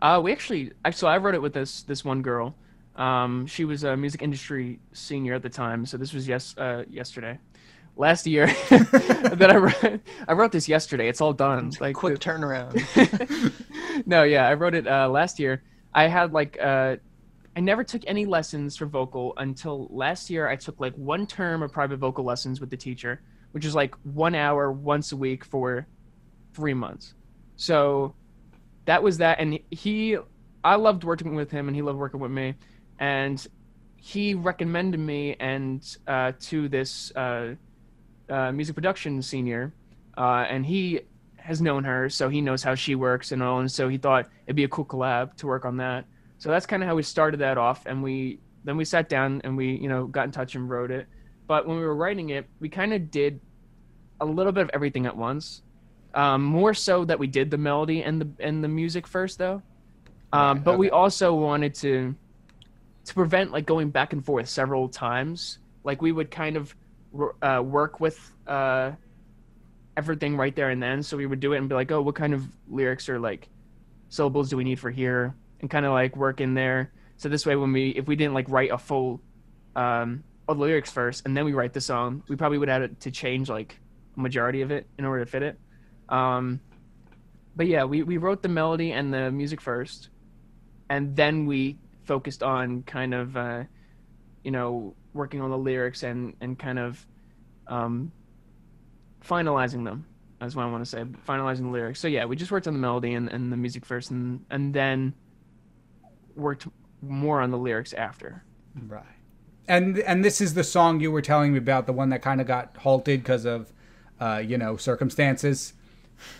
[0.00, 2.54] Uh, we actually, so I wrote it with this this one girl.
[2.96, 6.84] Um, she was a music industry senior at the time, so this was yes uh,
[6.88, 7.38] yesterday,
[7.96, 10.00] last year that I wrote.
[10.28, 11.08] I wrote this yesterday.
[11.08, 11.72] It's all done.
[11.80, 13.52] Like quick the, turnaround.
[14.06, 15.62] no, yeah, I wrote it uh, last year.
[15.92, 16.96] I had like uh,
[17.58, 20.48] I never took any lessons for vocal until last year.
[20.48, 23.20] I took like one term of private vocal lessons with the teacher
[23.52, 25.86] which is like one hour once a week for
[26.54, 27.14] three months.
[27.56, 28.14] So
[28.84, 29.40] that was that.
[29.40, 30.18] And he,
[30.62, 32.54] I loved working with him and he loved working with me.
[32.98, 33.44] And
[33.96, 37.54] he recommended me and uh, to this uh,
[38.28, 39.72] uh, music production senior.
[40.16, 41.00] Uh, and he
[41.36, 43.60] has known her, so he knows how she works and all.
[43.60, 46.04] And so he thought it'd be a cool collab to work on that.
[46.38, 47.84] So that's kind of how we started that off.
[47.86, 50.90] And we then we sat down and we, you know, got in touch and wrote
[50.90, 51.06] it.
[51.46, 53.40] But when we were writing it, we kind of did
[54.20, 55.62] a little bit of everything at once.
[56.14, 59.62] Um, more so that we did the melody and the and the music first, though.
[60.32, 60.78] Um, but okay.
[60.78, 62.14] we also wanted to
[63.04, 65.58] to prevent like going back and forth several times.
[65.84, 66.74] Like we would kind of
[67.42, 68.92] uh, work with uh,
[69.96, 71.02] everything right there and then.
[71.02, 73.48] So we would do it and be like, oh, what kind of lyrics or like
[74.08, 76.92] syllables do we need for here, and kind of like work in there.
[77.16, 79.20] So this way, when we if we didn't like write a full
[79.76, 82.98] um, all the lyrics first and then we write the song, we probably would have
[83.00, 83.78] to change like
[84.16, 85.58] a majority of it in order to fit it.
[86.08, 86.60] Um,
[87.54, 90.10] but yeah, we, we wrote the melody and the music first,
[90.88, 93.64] and then we focused on kind of, uh,
[94.44, 97.04] you know, working on the lyrics and, and kind of
[97.66, 98.12] um,
[99.22, 100.06] finalizing them.
[100.40, 101.02] That's what I want to say.
[101.26, 101.98] Finalizing the lyrics.
[102.00, 104.72] So yeah, we just worked on the melody and, and the music first, and and
[104.72, 105.14] then
[106.38, 106.66] worked
[107.02, 108.44] more on the lyrics after.
[108.86, 109.04] Right.
[109.66, 112.40] And and this is the song you were telling me about, the one that kind
[112.40, 113.72] of got halted because of,
[114.20, 115.74] uh, you know, circumstances.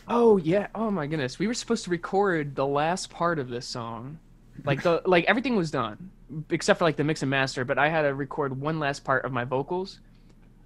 [0.09, 0.69] Oh yeah.
[0.75, 1.39] Oh my goodness.
[1.39, 4.19] We were supposed to record the last part of this song.
[4.65, 6.11] Like the like everything was done
[6.51, 9.25] except for like the mix and master, but I had to record one last part
[9.25, 10.01] of my vocals.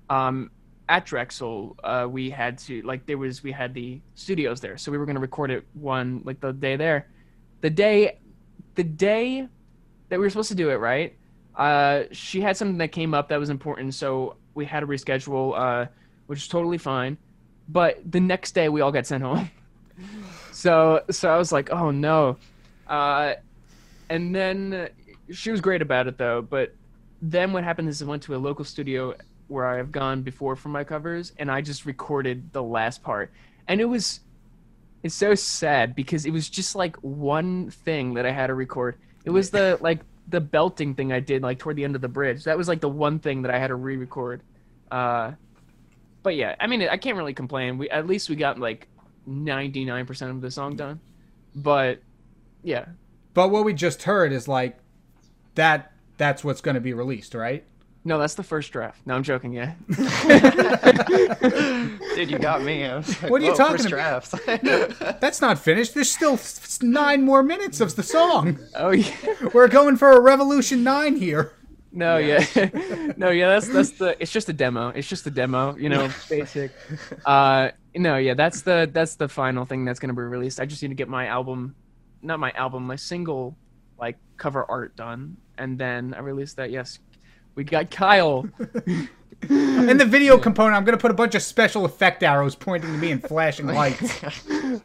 [0.09, 0.51] Um
[0.89, 4.91] at Drexel, uh, we had to like there was we had the studios there, so
[4.91, 7.09] we were gonna record it one like the day there.
[7.61, 8.19] The day
[8.75, 9.49] the day
[10.09, 11.17] that we were supposed to do it, right?
[11.57, 15.59] Uh, she had something that came up that was important, so we had to reschedule,
[15.59, 15.87] uh,
[16.27, 17.17] which is totally fine.
[17.69, 19.51] But the next day, we all got sent home.
[20.53, 22.37] so, so I was like, oh no.
[22.87, 23.35] Uh,
[24.11, 24.89] and then
[25.31, 26.43] she was great about it though.
[26.43, 26.75] But
[27.21, 29.15] then what happened is I went to a local studio
[29.49, 33.33] where I have gone before for my covers, and I just recorded the last part,
[33.69, 34.21] and it was.
[35.03, 38.97] It's so sad because it was just like one thing that I had to record.
[39.25, 42.09] It was the like the belting thing I did like toward the end of the
[42.09, 42.45] bridge.
[42.45, 44.43] That was like the one thing that I had to re-record.
[44.91, 45.33] Uh,
[46.23, 47.79] but yeah, I mean, I can't really complain.
[47.79, 48.89] We at least we got like
[49.27, 51.01] ninety nine percent of the song done.
[51.55, 52.01] But
[52.63, 52.87] yeah,
[53.35, 54.79] But what we just heard is like
[55.55, 55.93] that.
[56.19, 57.65] That's what's going to be released, right?
[58.05, 59.01] No, that's the first draft.
[59.07, 59.53] No, I'm joking.
[59.53, 59.75] Yeah,
[62.15, 62.85] Dude, you got me.
[62.85, 65.01] I was like, What are you talking first about?" drafts.
[65.21, 65.95] That's not finished.
[65.95, 66.39] There's still
[66.83, 68.59] nine more minutes of the song.
[68.75, 69.15] oh yeah,
[69.55, 71.53] We're going for a Revolution Nine here.
[71.93, 72.45] no yeah,
[73.17, 73.49] no yeah.
[73.49, 74.17] That's that's the.
[74.21, 74.89] It's just a demo.
[74.89, 75.77] It's just a demo.
[75.77, 76.73] You know, basic.
[77.25, 78.35] Uh, no, yeah.
[78.35, 80.61] That's the that's the final thing that's gonna be released.
[80.61, 81.75] I just need to get my album,
[82.23, 83.57] not my album, my single,
[83.99, 86.71] like cover art done, and then I release that.
[86.71, 86.99] Yes,
[87.55, 88.49] we got Kyle.
[89.49, 92.93] In the video component, I'm going to put a bunch of special effect arrows pointing
[92.93, 94.21] to me and flashing lights.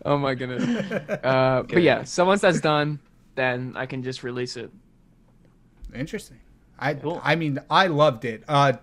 [0.04, 0.66] oh my goodness.
[1.24, 3.00] Uh, but yeah, so once that's done,
[3.36, 4.72] then I can just release it.
[5.94, 6.40] Interesting.
[6.80, 7.22] I Cool.
[7.24, 8.44] I mean, I loved it.
[8.48, 8.74] Uh,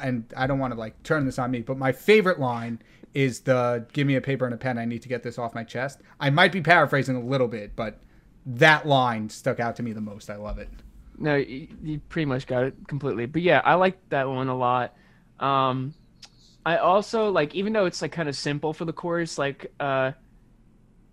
[0.00, 2.80] and I don't want to like turn this on me, but my favorite line
[3.14, 4.78] is the "Give me a paper and a pen.
[4.78, 7.76] I need to get this off my chest." I might be paraphrasing a little bit,
[7.76, 7.98] but
[8.46, 10.30] that line stuck out to me the most.
[10.30, 10.68] I love it.
[11.18, 13.26] No, you, you pretty much got it completely.
[13.26, 14.94] But yeah, I like that one a lot.
[15.38, 15.94] Um,
[16.64, 20.12] I also like, even though it's like kind of simple for the chorus, like uh,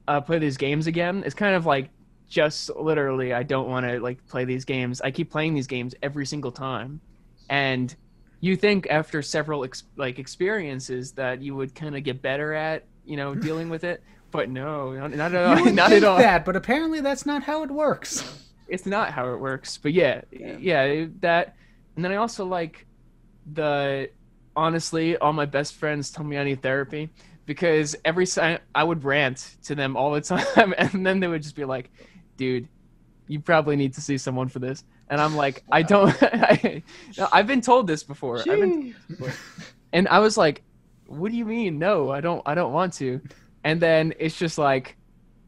[0.10, 1.24] uh, play these games again.
[1.26, 1.90] It's kind of like
[2.28, 5.02] just literally, I don't want to like play these games.
[5.02, 7.00] I keep playing these games every single time,
[7.50, 7.96] and
[8.40, 12.86] you think after several ex- like experiences that you would kind of get better at
[13.06, 14.04] you know dealing with it.
[14.32, 15.58] But no, not, not at all.
[15.58, 16.18] You would not think at all.
[16.18, 18.48] that, but apparently that's not how it works.
[18.70, 21.56] It's not how it works but yeah yeah, it- that
[21.96, 22.86] and then i also like
[23.54, 24.10] the
[24.56, 27.10] honestly all my best friends tell me i need therapy
[27.46, 30.22] because every time i would rant to them all the
[30.56, 31.90] time and then they would just be like
[32.38, 32.68] dude
[33.28, 36.84] you probably need to see someone for this and i'm like i don't I,
[37.18, 38.38] no, i've been told this before.
[38.40, 38.96] I've been,
[39.94, 40.64] and i was like
[41.08, 41.80] what do you mean?
[41.80, 43.20] No i don't i don't want to.
[43.64, 44.96] And then it's just like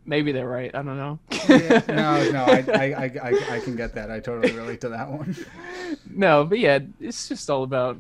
[0.05, 3.93] maybe they're right i don't know Yeah, no, no, I, I, I, I, can get
[3.95, 4.11] that.
[4.11, 5.35] I totally relate to that one.
[6.09, 7.97] no, but yeah, it's just all about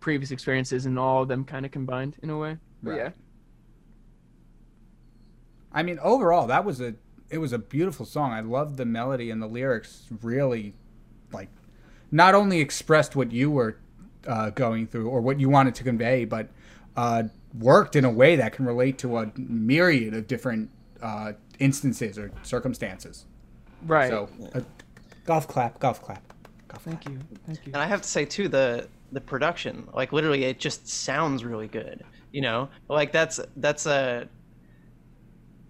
[0.00, 2.58] previous experiences and all of them kind of combined in a way.
[2.82, 2.98] But Right.
[2.98, 3.10] yeah,
[5.72, 6.94] I mean, overall, that was a
[7.30, 8.32] it was a beautiful song.
[8.32, 10.06] I loved the melody and the lyrics.
[10.20, 10.74] Really,
[11.32, 11.48] like,
[12.10, 13.78] not only expressed what you were
[14.26, 16.48] uh, going through or what you wanted to convey, but
[16.96, 17.24] uh,
[17.58, 20.68] worked in a way that can relate to a myriad of different
[21.02, 23.26] uh, instances or circumstances.
[23.86, 24.10] right.
[24.10, 24.60] So, uh,
[25.24, 26.22] golf clap, golf clap,
[26.68, 26.94] golf clap.
[26.94, 27.72] thank you, thank you.
[27.72, 31.68] And I have to say too, the the production, like literally, it just sounds really
[31.68, 32.04] good.
[32.30, 34.28] You know, like that's that's a.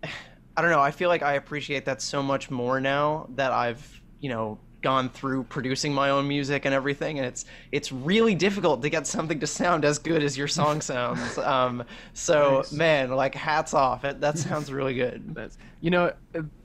[0.54, 0.80] I don't know.
[0.80, 5.08] I feel like I appreciate that so much more now that I've you know gone
[5.10, 9.40] through producing my own music and everything, and it's it's really difficult to get something
[9.40, 11.38] to sound as good as your song sounds.
[11.38, 12.70] Um, so Nice.
[12.70, 14.04] man, like hats off.
[14.04, 15.34] It, that sounds really good.
[15.34, 16.12] That's, you know,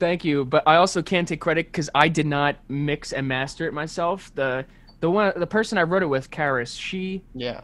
[0.00, 3.66] thank you, but I also can't take credit because I did not mix and master
[3.66, 4.30] it myself.
[4.34, 4.66] The
[5.00, 7.62] the one the person I wrote it with, Karis, she Yeah.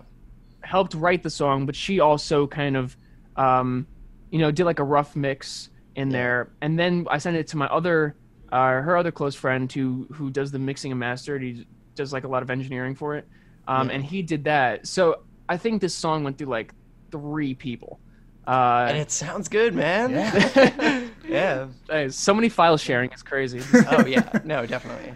[0.62, 2.96] helped write the song, but she also kind of,
[3.36, 3.88] um,
[4.30, 6.12] you know, did like a rough mix in Yeah.
[6.12, 8.16] there, and then I sent it to my other,
[8.54, 11.42] uh, her other close friend who who does the mixing and mastered.
[11.42, 13.26] He does like a lot of engineering for it,
[13.68, 13.94] um, Yeah.
[13.96, 14.86] and he did that.
[14.86, 16.72] So I think this song went through like
[17.10, 17.98] three people.
[18.46, 20.10] Uh, And it sounds good, man.
[20.10, 21.04] Yeah.
[21.88, 22.08] yeah.
[22.08, 23.60] so many file sharing, is crazy.
[23.90, 24.28] Oh yeah.
[24.44, 25.14] No, definitely.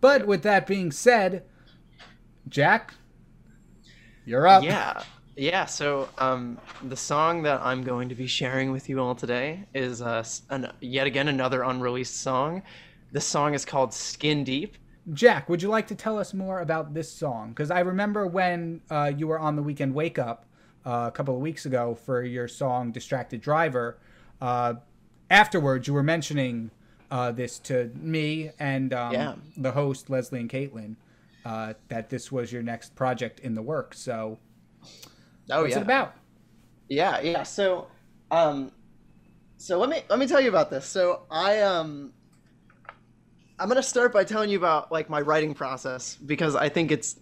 [0.00, 1.44] But with that being said,
[2.48, 2.94] Jack,
[4.24, 4.62] you're up.
[4.64, 5.02] Yeah.
[5.40, 9.64] Yeah, so um, the song that I'm going to be sharing with you all today
[9.72, 12.62] is uh, an, yet again another unreleased song.
[13.12, 14.76] The song is called Skin Deep.
[15.14, 17.48] Jack, would you like to tell us more about this song?
[17.48, 20.44] Because I remember when uh, you were on the weekend wake up
[20.84, 23.96] uh, a couple of weeks ago for your song "Distracted Driver."
[24.42, 24.74] Uh,
[25.30, 26.70] afterwards, you were mentioning
[27.10, 29.34] uh, this to me and um, Yeah.
[29.56, 30.96] the host Leslie and Caitlin
[31.46, 33.98] uh, that this was your next project in the works.
[33.98, 34.38] So,
[35.50, 35.78] Oh what's yeah.
[35.78, 36.14] it about?
[36.88, 37.42] Yeah, yeah.
[37.44, 37.86] So,
[38.30, 38.72] um,
[39.56, 40.86] so let me let me tell you about this.
[40.86, 42.12] So I um,
[43.58, 47.20] I'm gonna start by telling you about like my writing process because I think it's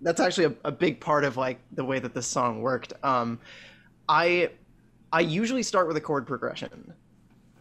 [0.00, 2.92] that's actually a, a big part of like the way that this song worked.
[3.02, 3.38] Um,
[4.08, 4.50] I
[5.12, 6.92] I usually start with a chord progression,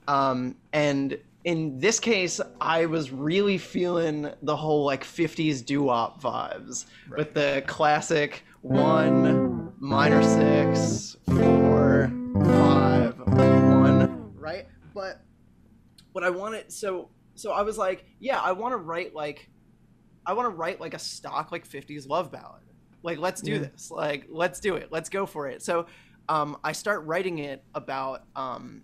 [0.07, 6.85] um, and in this case, I was really feeling the whole like '50s doo-wop vibes
[7.15, 9.44] with the classic one
[9.79, 14.33] minor six four five one.
[14.37, 14.67] Right?
[14.93, 15.21] But
[16.13, 19.49] what i wanted so so i was like yeah i want to write like
[20.25, 22.63] i want to write like a stock like 50s love ballad.
[23.03, 23.57] Like let's do Yeah.
[23.59, 23.91] this.
[23.91, 24.87] Like let's do it.
[24.91, 25.61] Let's go for it.
[25.61, 25.87] So
[26.29, 28.81] um i start writing it about um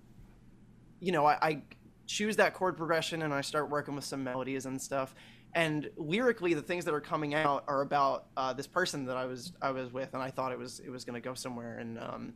[0.99, 1.61] you know i, I
[2.05, 5.15] choose that chord progression and i start working with some melodies and stuff
[5.53, 9.25] and lyrically the things that are coming out are about uh, this person that i
[9.25, 11.79] was i was with and i thought it was it was going to go somewhere
[11.79, 12.33] and um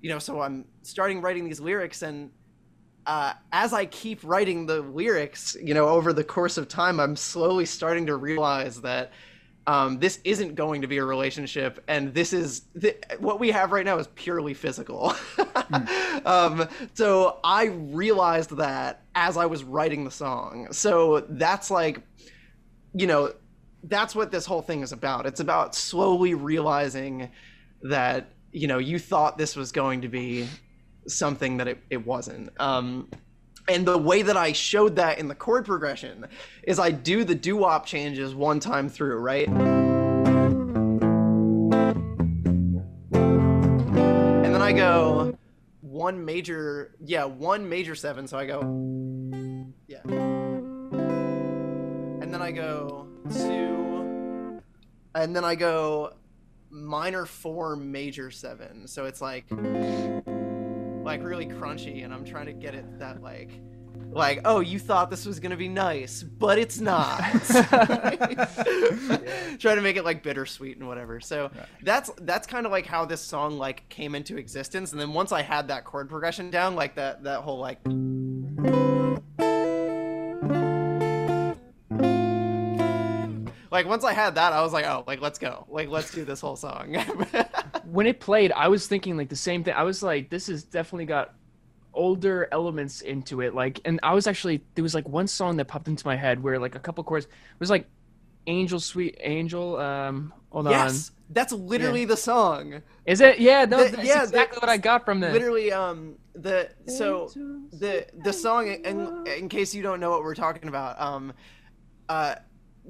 [0.00, 2.30] you know so i'm starting writing these lyrics and
[3.06, 7.16] uh, as I keep writing the lyrics, you know, over the course of time, I'm
[7.16, 9.12] slowly starting to realize that
[9.66, 13.72] um, this isn't going to be a relationship, and this is th- what we have
[13.72, 15.14] right now is purely physical.
[16.26, 20.68] um, so I realized that as I was writing the song.
[20.70, 22.02] So that's like,
[22.94, 23.32] you know,
[23.82, 25.26] that's what this whole thing is about.
[25.26, 27.30] It's about slowly realizing
[27.82, 30.48] that you know you thought this was going to be
[31.06, 32.48] something that it, it wasn't.
[32.58, 33.10] Um,
[33.68, 36.26] and the way that I showed that in the chord progression
[36.64, 39.48] is I do the doo wop changes one time through, right?
[39.48, 39.64] And
[44.54, 45.36] then I go
[45.80, 48.26] one major, yeah, one major seven.
[48.26, 48.60] So I go,
[49.86, 50.33] yeah.
[52.24, 54.62] And then I go two,
[55.14, 56.14] and then I go
[56.70, 58.88] minor four, major seven.
[58.88, 59.44] So it's like,
[61.04, 63.60] like really crunchy and i'm trying to get it that like
[64.10, 67.18] like oh you thought this was gonna be nice but it's not.
[69.58, 71.20] Trying to make it like bittersweet and whatever.
[71.20, 71.50] So
[71.82, 74.92] that's that's kind of like how this song like came into existence.
[74.92, 77.80] And then once i had that chord progression down like that that whole like
[83.74, 86.24] like once i had that i was like oh like let's go like let's do
[86.24, 86.96] this whole song
[87.84, 89.74] when it played, I was thinking like the same thing.
[89.74, 91.34] I was like, this has definitely got
[91.92, 93.54] older elements into it.
[93.54, 96.42] Like, and I was actually there was like one song that popped into my head
[96.42, 97.86] where like a couple chords it was like
[98.46, 99.76] Angel Sweet Angel.
[99.76, 102.82] Um, hold yes that's literally the song.
[103.06, 103.38] Is it?
[103.38, 105.32] Yeah, no, The- that's yeah, exactly what I got from that.
[105.32, 107.28] literally um the so
[107.72, 111.32] the the song in in case you don't know what we're talking about um
[112.08, 112.34] uh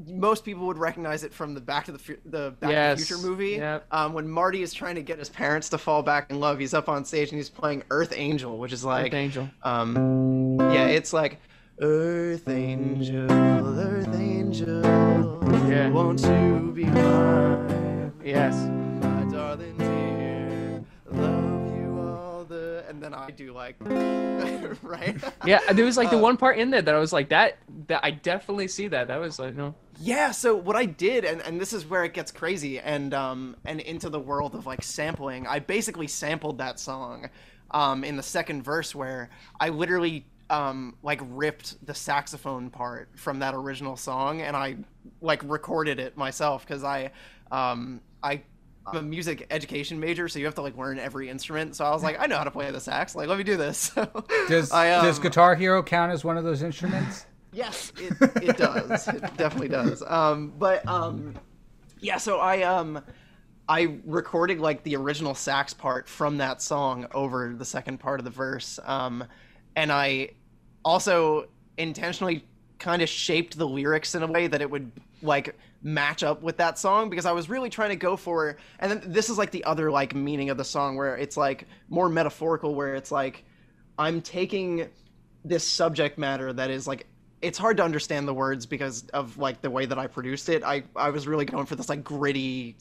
[0.08, 3.06] most people would recognize it from the Back to the Fu- the Back to the
[3.06, 3.50] Future movie.
[3.52, 3.86] yep.
[3.90, 6.74] Um, when Marty is trying to get his parents to fall back in love, he's
[6.74, 9.48] up on stage and he's playing Earth Angel, which is like Earth Angel.
[9.62, 11.40] um, yeah, it's like
[11.80, 14.82] Earth Angel, Earth Angel,
[15.68, 15.90] Yeah.
[15.90, 18.12] won't you be mine?
[18.24, 18.54] Yes.
[22.94, 23.76] And then I do like,
[24.82, 25.16] right?
[25.44, 27.58] Yeah, there was like the Uh, one part in there that I was like that.
[27.88, 29.08] That I definitely see that.
[29.08, 29.74] That was like no.
[30.00, 30.30] Yeah.
[30.30, 33.80] So what I did, and, and this is where it gets crazy, and um, and
[33.80, 35.46] into the world of like sampling.
[35.46, 37.30] I basically sampled that song,
[37.72, 43.40] um, in the second verse where I literally um like ripped the saxophone part from
[43.40, 44.76] that original song, and I
[45.20, 47.10] like recorded it myself because I,
[47.50, 48.42] um, I.
[48.86, 51.76] I'm a music education major, so you have to like learn every instrument.
[51.76, 53.14] So I was like, I know how to play the sax.
[53.14, 53.90] Like, let me do this.
[54.48, 57.26] Does I, does um, Guitar Hero count as one of those instruments?
[57.54, 59.06] Yes, it, it does.
[59.06, 60.02] it definitely does.
[60.02, 61.34] Um, but um,
[62.00, 63.00] yeah, so I um,
[63.68, 68.24] I recorded like the original sax part from that song over the second part of
[68.24, 69.22] the verse, um,
[69.76, 70.30] and I
[70.84, 71.46] also
[71.78, 72.44] intentionally
[72.80, 74.90] kind of shaped the lyrics in a way that it would
[75.24, 78.90] like match up with that song because I was really trying to go for and
[78.90, 82.08] then this is like the other like meaning of the song where it's like more
[82.08, 83.44] metaphorical where it's like
[83.98, 84.88] I'm taking
[85.44, 87.06] this subject matter that is like
[87.42, 90.62] it's hard to understand the words because of like the way that I produced it.
[90.64, 92.76] I I was really going for this like gritty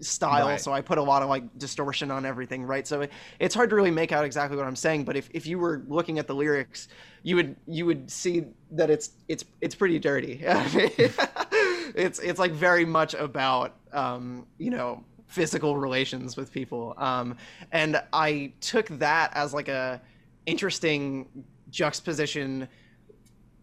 [0.00, 0.60] style, Right.
[0.60, 2.86] so I put a lot of like distortion on everything, right?
[2.86, 5.04] So it, it's hard to really make out exactly what I'm saying.
[5.04, 6.88] But if, if you were looking at the lyrics,
[7.22, 10.44] you would you would see that it's it's it's pretty dirty.
[11.94, 17.36] it's it's like very much about um, you know physical relations with people, um,
[17.72, 20.00] and I took that as like a
[20.46, 22.68] interesting juxtaposition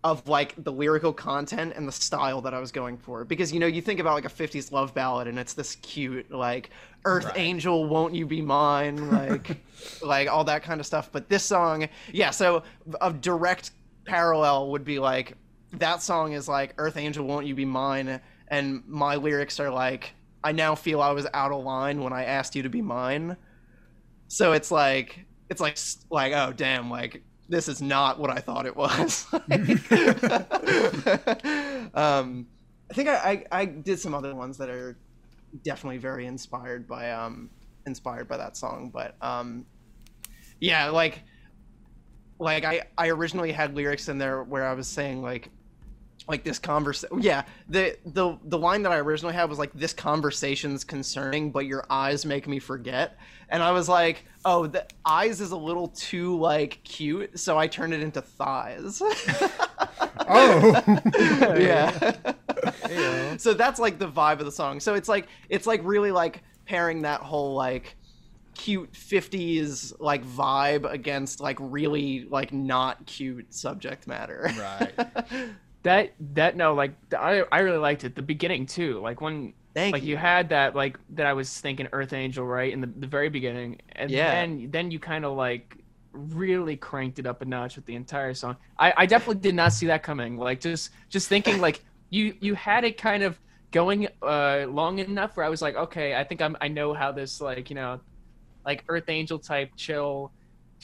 [0.04, 3.26] of like the lyrical content and the style that I was going for.
[3.26, 6.30] Because you know you think about like a 50s love ballad and it's this cute
[6.30, 6.70] like
[7.06, 7.38] earth Right.
[7.38, 9.58] angel won't you be mine like
[10.04, 11.10] like all that kind of stuff.
[11.12, 12.62] But this song yeah so
[13.02, 13.72] a direct
[14.06, 15.34] parallel would be like
[15.80, 20.14] that song is like earth angel won't you be mine and my lyrics are like
[20.44, 23.38] I now feel I was out of line when I asked you to be mine
[24.28, 25.78] so it's like it's like
[26.10, 29.28] like oh damn like this is not what I thought it was.
[31.94, 32.48] um,
[32.90, 34.98] I think I, I I did some other ones that are
[35.64, 37.50] definitely very inspired by um
[37.86, 39.66] inspired by that song, but um
[40.60, 41.24] yeah like
[42.40, 45.50] like I I originally had lyrics in there where I was saying like
[46.28, 49.94] like this convers yeah the the the line that i originally had was like this
[49.94, 53.18] conversation's concerning but your eyes make me forget.
[53.50, 57.68] And i was like oh the eyes is a little too like cute so i
[57.68, 59.02] turned it into thighs.
[60.28, 60.84] Oh,
[61.60, 62.14] yeah.
[63.38, 64.80] So that's like the vibe of the song.
[64.80, 67.96] So it's like it's like really like pairing that whole like
[68.56, 74.50] cute 50s like vibe against like really like not cute subject matter.
[74.58, 74.94] Right.
[75.86, 78.16] That that no, like I I really liked it.
[78.16, 80.18] The beginning too, like when Thank like you.
[80.18, 83.82] had that like that I was thinking Earth Angel right in the, the very beginning,
[83.96, 84.32] and Yeah.
[84.32, 85.78] then then you kind of like
[86.14, 88.58] really cranked it up a notch with the entire song.
[88.80, 90.38] I I definitely did not see that coming.
[90.38, 93.40] Like just just thinking like you you had it kind of
[93.72, 97.12] going uh long enough where I was like, okay, I think I'm I know how
[97.12, 98.02] this like you know
[98.66, 100.34] like Earth Angel type chill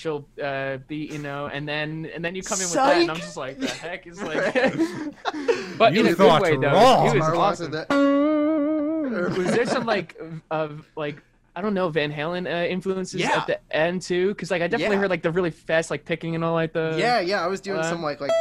[0.01, 3.11] chill uh beat you know and then and then you come in with that and
[3.11, 4.53] i'm just like the heck is like
[5.77, 7.11] but in You a thought good way though wrong.
[7.11, 7.87] he was awesome that.
[9.37, 11.21] was there some like of like
[11.53, 13.39] I don't know Van Halen uh, influences Yeah.
[13.39, 14.29] at the end too?
[14.29, 15.01] Because like I definitely Yeah.
[15.01, 17.59] heard like the really fast like picking and all like the yeah yeah i was
[17.61, 18.31] doing uh, some like like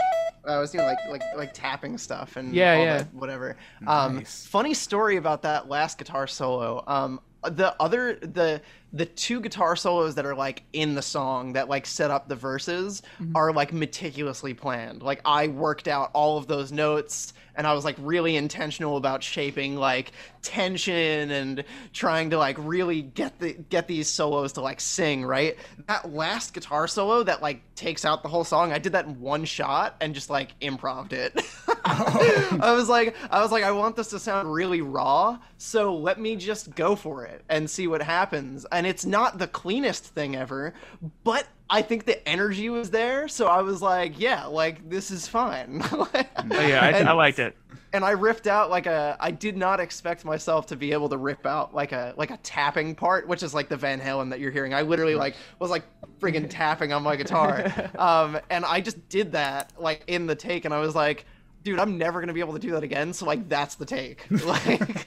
[0.47, 2.97] i was doing like like like tapping stuff and Yeah, all yeah.
[2.99, 3.57] that, whatever
[3.87, 4.47] um Nice.
[4.47, 8.61] funny story about that last guitar solo um the other the
[8.93, 12.34] the two guitar solos that are like in the song that like set up the
[12.36, 13.36] verses Mm-hmm.
[13.36, 15.03] are like meticulously planned.
[15.03, 19.22] Like i worked out all of those notes and i was like really intentional about
[19.22, 20.12] shaping like
[20.43, 25.57] tension and trying to like really get the get these solos to like sing right?
[25.86, 29.20] That last guitar solo that like takes out the whole song i did that in
[29.20, 31.32] one shot and just like improved it
[31.85, 36.18] i was like i was like i want this to sound really raw so let
[36.20, 40.37] me just go for it and see what happens and it's not the cleanest thing
[40.37, 40.72] ever
[41.24, 45.26] but i think the energy was there so i was like yeah like this is
[45.28, 46.09] fine Oh
[46.66, 47.57] yeah, I, And- I liked it.
[47.93, 51.16] and I ripped out like a I did not expect myself to be able to
[51.18, 54.41] rip out like a like a tapping part, which is like the Van Halen that
[54.41, 54.72] you're hearing.
[54.74, 55.85] I literally like was like
[56.18, 57.72] friggin' tapping on my guitar.
[57.99, 61.26] Um and I just did that like in the take and I was like,
[61.63, 63.13] dude, I'm never gonna be able to do that again.
[63.13, 64.27] So like that's the take.
[64.45, 65.07] Like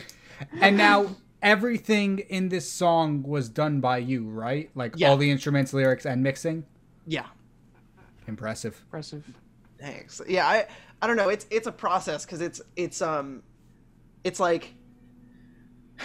[0.60, 4.70] and now everything in this song was done by you, right?
[4.74, 5.08] Like Yeah.
[5.10, 6.64] all the instruments, lyrics, and mixing.
[7.06, 7.26] Yeah.
[8.28, 8.80] Impressive.
[8.86, 9.24] Impressive.
[9.80, 10.20] Thanks.
[10.28, 10.66] Yeah, I
[11.00, 11.28] I don't know.
[11.28, 13.42] It's it's a process because it's it's um
[14.24, 14.74] it's like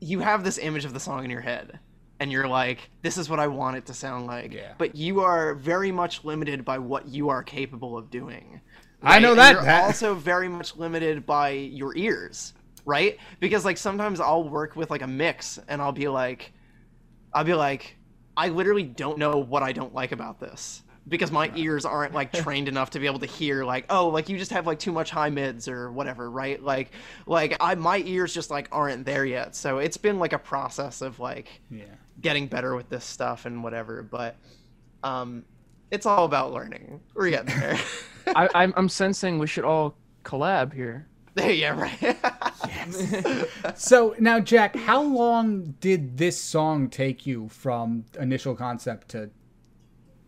[0.00, 1.78] you have this image of the song in your head
[2.20, 4.52] and you're like this is what I want it to sound like.
[4.52, 4.72] Yeah.
[4.78, 8.60] But you are very much limited by what you are capable of doing.
[9.02, 12.54] I know And that- You're that- also very much limited by your ears,
[12.86, 13.18] right?
[13.40, 16.52] Because like sometimes I'll work with like a mix and I'll be like
[17.32, 17.96] I'll be like,
[18.36, 22.32] I literally don't know what I don't like about this because my ears aren't like
[22.42, 24.92] trained enough to be able to hear like, oh, like you just have like too
[24.92, 26.62] much high mids or whatever, right?
[26.62, 26.90] Like,
[27.26, 29.54] like I my ears just like aren't there yet.
[29.54, 31.84] So it's been like a process of like Yeah.
[32.20, 34.02] getting better with this stuff and whatever.
[34.02, 34.36] But
[35.02, 35.44] um,
[35.90, 37.00] it's all about learning.
[37.14, 37.78] We're getting there.
[38.34, 41.06] I, I'm I'm sensing we should all collab here.
[41.36, 42.16] yeah, right.
[42.66, 43.46] yes.
[43.74, 49.30] So now, Jack, how long did this song take you from initial concept to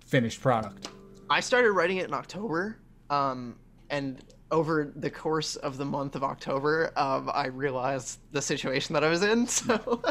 [0.06, 0.88] finished product?
[1.28, 2.78] I started writing it in October,
[3.10, 3.56] um,
[3.90, 9.02] and over the course of the month of October, um, I realized the situation that
[9.02, 9.46] I was in.
[9.56, 10.02] So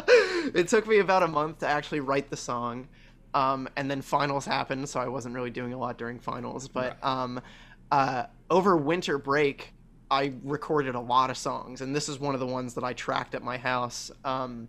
[0.53, 2.87] it took me about a month to actually write the song,
[3.33, 6.67] um, and then finals happened, so I wasn't really doing a lot during finals.
[6.67, 7.41] But um,
[7.91, 9.73] uh, over winter break,
[10.11, 12.93] I recorded a lot of songs, and this is one of the ones that I
[12.93, 14.11] tracked at my house.
[14.23, 14.67] Um,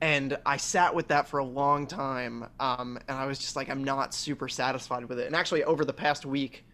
[0.00, 3.68] and I sat with that for a long time, um, and I was just like,
[3.68, 5.26] I'm not super satisfied with it.
[5.26, 6.64] And actually, over the past week,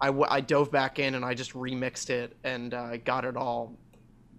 [0.00, 3.36] I, w- I dove back in and I just remixed it and uh, got it
[3.36, 3.76] all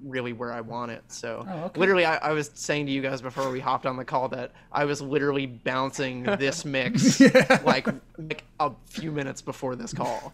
[0.04, 1.02] really where I want it.
[1.08, 1.80] So Oh, okay.
[1.80, 4.52] literally, I, I was saying to you guys before we hopped on the call that
[4.72, 7.20] I was literally bouncing this mix
[7.64, 7.88] like
[8.18, 10.34] like a few minutes before this call.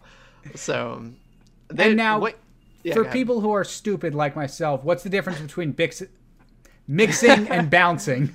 [0.56, 1.04] So
[1.78, 2.36] And now, what-
[2.84, 6.06] yeah, For people who are stupid like myself, what's the difference between bix-
[6.86, 8.32] mixing and bouncing?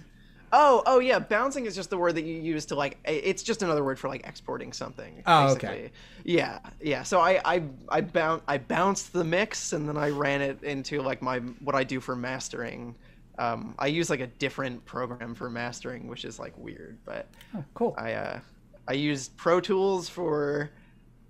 [0.54, 2.98] Oh, oh yeah, bouncing is just the word that you use to like.
[3.04, 5.22] It's just another word for like exporting something.
[5.26, 5.92] Oh, okay.
[6.24, 7.04] Yeah, yeah.
[7.04, 11.02] So I I I boun I bounced the mix and then I ran it into
[11.02, 12.96] like my what I do for mastering.
[13.40, 17.64] Um, I use like a different program for mastering, which is like weird, but Oh,
[17.74, 17.96] cool.
[17.98, 18.40] I uh
[18.88, 20.72] I use Pro Tools for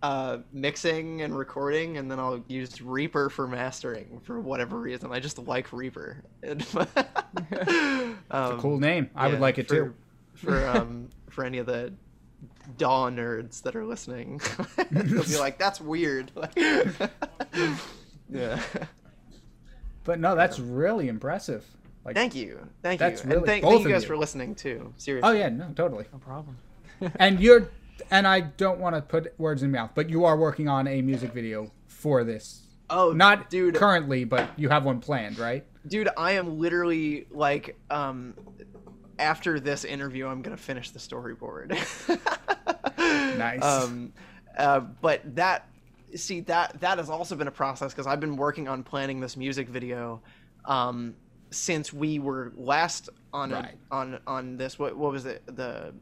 [0.03, 5.11] uh mixing and recording and then I'll use Reaper for mastering for whatever reason.
[5.11, 6.23] I just like Reaper.
[8.31, 9.09] um, cool name.
[9.15, 9.93] I would like it for, too.
[10.35, 11.93] For um for any of the
[12.77, 14.41] DAW nerds that are listening.
[14.91, 16.31] They'll be like, that's weird.
[18.29, 18.61] yeah.
[20.03, 21.65] But no, that's really impressive.
[22.05, 22.65] Like, Thank you.
[22.81, 23.29] Thank That's you.
[23.29, 24.07] really- and thank, both thank you of guys you.
[24.07, 24.93] for listening too.
[24.95, 25.29] Seriously.
[25.29, 26.05] oh yeah, no, totally.
[26.13, 26.57] No problem.
[27.17, 27.69] And you're,
[28.11, 30.87] and I don't want to put words in your mouth, but you are working on
[30.87, 32.63] a music video for this.
[32.89, 33.75] Oh, Not dude.
[33.75, 35.65] currently, but you have one planned, right?
[35.87, 38.33] dude i am literally like um
[39.19, 41.69] after this interview i'm gonna finish the storyboard
[43.37, 43.63] Nice.
[43.63, 44.11] um
[44.57, 45.69] uh, but that
[46.15, 49.37] see that that has also been a process because i've been working on planning this
[49.37, 50.21] music video
[50.65, 51.15] um
[51.51, 53.75] since we were last on Right.
[53.91, 55.93] a, on on this what what was it the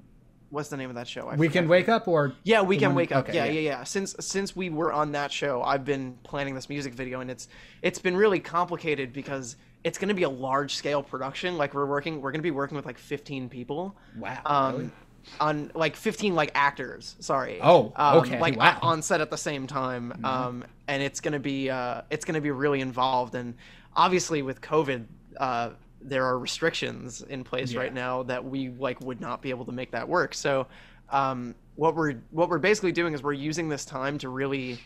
[0.49, 2.95] what's the name of that show I we can wake up or Yeah, we can
[2.95, 3.25] wake up.
[3.27, 3.51] okay, yeah, yeah.
[3.51, 3.83] yeah, yeah.
[3.83, 7.47] Since since we were on that show, I've been planning this music video, and it's
[7.81, 11.57] it's been really complicated because it's going to be a large scale production.
[11.57, 13.95] Like we're working, we're going to be working with like 15 people.
[14.17, 14.41] wow.
[14.45, 14.91] Um, really?
[15.39, 17.15] on like 15 like actors.
[17.19, 17.59] Sorry.
[17.61, 18.73] Oh, um, okay, Like wow.
[18.75, 18.85] Mm-hmm.
[18.85, 20.13] on set at the same time.
[20.23, 23.55] Um, and it's gonna be uh, it's gonna be really involved, and
[23.95, 25.05] obviously with COVID.
[25.37, 25.71] Uh,
[26.07, 27.79] there are restrictions in place Yeah.
[27.81, 30.33] right now that we like would not be able to make that work.
[30.33, 30.67] So,
[31.09, 34.79] um, what we're what we're basically doing is we're using this time to really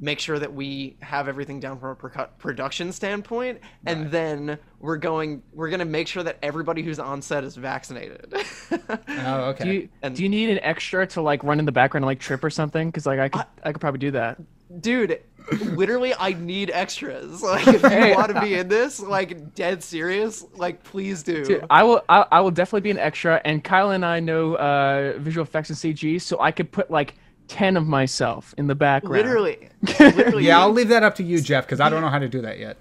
[0.00, 4.96] make sure that we have everything down from a procu- production standpoint, and then we're
[4.96, 8.32] going we're gonna make sure that everybody who's on set is vaccinated.
[9.08, 9.64] oh, okay.
[9.64, 12.08] Do you And- do you need an extra to like run in the background and
[12.08, 12.88] like trip or something?
[12.88, 14.38] Because like I could I, could probably do that.
[14.80, 15.20] Dude
[15.72, 18.14] literally i need extras like if you Hey.
[18.14, 22.26] want to be in this like dead serious like please do Dude, I will I,
[22.30, 23.40] I will definitely be an extra.
[23.44, 27.14] And Kyle and I know uh, visual effects and CG, so I could put like
[27.46, 29.14] ten of myself in the background.
[29.16, 32.18] literally literally yeah, I'll leave that up to you, Jeff, because I don't know how
[32.18, 32.76] to do that yet.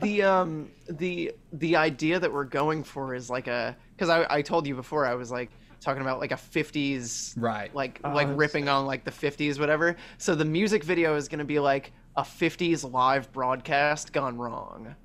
[0.00, 4.42] the um the the idea that we're going for is like a because I, I
[4.42, 5.50] told you before i was like
[5.86, 7.74] talking about like a 50s Right.
[7.74, 11.28] like Oh, like that's- ripping on like the 50s whatever so the music video is
[11.28, 14.96] going to be like a 50s live broadcast gone wrong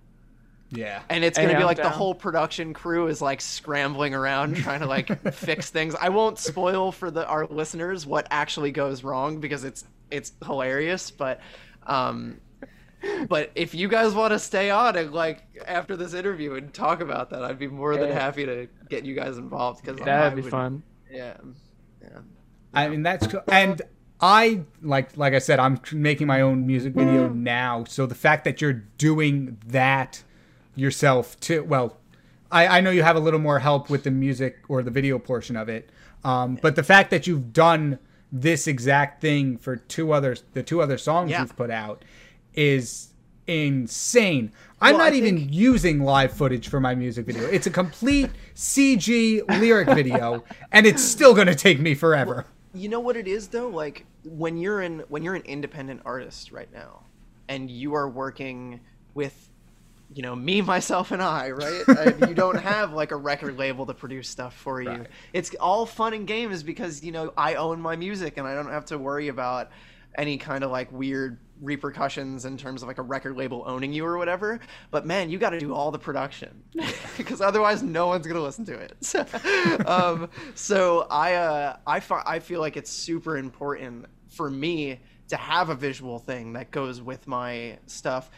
[0.72, 1.04] Yeah.
[1.10, 4.80] and it's gonna be I'm like the whole production crew is like scrambling around trying
[4.80, 5.94] to like fix things.
[5.96, 11.12] I won't spoil for the our listeners what actually goes wrong because it's it's hilarious,
[11.12, 11.42] but
[11.86, 12.40] um
[13.30, 17.02] but if you guys want to stay on and like after this interview and talk
[17.02, 18.20] about that, I'd be more than Yeah.
[18.20, 20.84] happy to get you guys involved because That'd be fun.
[21.12, 21.38] Yeah,
[22.02, 22.20] yeah.
[22.74, 23.42] I mean that's cool.
[23.52, 23.82] and
[24.20, 27.84] I like like I said I'm making my own music video now.
[27.86, 30.24] So the fact that you're doing that
[30.76, 31.98] yourself too well
[32.52, 35.18] I, I know you have a little more help with the music or the video
[35.20, 35.90] portion of it.
[36.24, 37.98] Um, but the fact that you've done
[38.32, 41.42] this exact thing for two others the two other songs Yeah.
[41.42, 42.06] you've put out
[42.54, 43.10] is
[43.48, 44.52] insane.
[44.80, 47.44] I'm Well, not even using live footage for my music video.
[47.48, 52.46] It's a complete CG lyric video and it's still going to take me forever.
[52.74, 56.52] you know what it is though like when you're in when you're an independent artist
[56.54, 57.02] right now
[57.50, 58.80] and you are working
[59.14, 59.50] with
[60.14, 63.86] you know me myself and i right and you don't have like a record label
[63.86, 65.08] to produce stuff for you Right.
[65.34, 68.70] it's all fun and games because you know i own my music and i don't
[68.72, 69.70] have to worry about
[70.18, 74.04] any kind of like weird repercussions in terms of like a record label owning you
[74.04, 74.60] or whatever
[74.90, 76.64] but man you got to do all the production
[77.18, 78.96] because otherwise no one's gonna listen to it.
[79.02, 79.26] So,
[79.86, 85.00] um, so i uh, I, fi- I feel like it's super important for me
[85.30, 88.32] to have a visual thing that goes with my stuff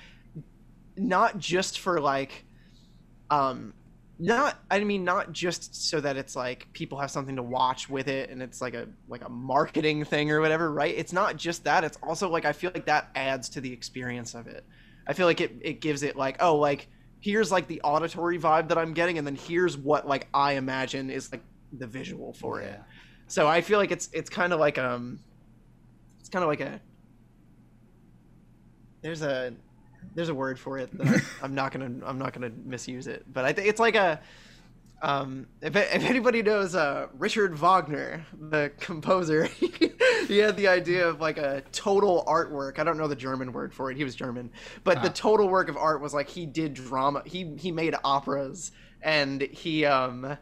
[0.95, 2.45] not just for like
[3.31, 3.73] um
[4.19, 8.07] not i mean not just so that it's like people have something to watch with
[8.07, 10.93] it and it's like a like a marketing thing or whatever right?
[10.95, 11.83] It's not just that.
[11.83, 14.63] It's also like i feel like that adds to the experience of it.
[15.07, 16.87] I feel like it, it gives it like oh like
[17.21, 21.09] here's like the auditory vibe that i'm getting and then here's what like i imagine
[21.09, 21.41] is like
[21.71, 22.79] the visual for it.
[23.27, 25.19] So i feel like it's it's kind of like um
[26.19, 26.79] it's kind of like a
[29.01, 29.53] there's a
[30.15, 33.25] there's a word for it that I, I'm not gonna I'm not gonna misuse it,
[33.31, 34.21] but I think it's like a
[35.01, 39.45] um if, if anybody knows uh Richard Wagner, the composer,
[40.27, 42.79] he had the idea of like a total artwork.
[42.79, 43.97] I don't know the German word for it.
[43.97, 44.51] He was German,
[44.83, 45.13] but the Ah.
[45.13, 47.21] total work of art was like he did drama.
[47.25, 50.37] He he made operas and he um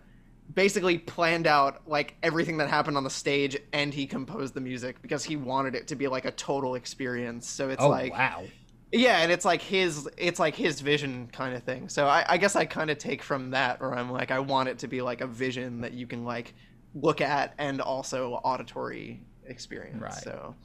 [0.53, 5.01] basically planned out like everything that happened on the stage and he composed the music
[5.01, 7.47] because he wanted it to be like a total experience.
[7.49, 8.43] So it's Oh like wow.
[8.91, 11.89] Yeah, and it's like his it's like his vision kind of thing.
[11.89, 14.69] So I, I guess I kind of take from that where I'm like I want
[14.69, 16.53] it to be like a vision that you can like
[16.93, 20.01] look at and also auditory experience.
[20.01, 20.13] Right.
[20.13, 20.55] So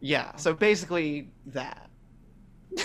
[0.00, 1.88] yeah, so basically that.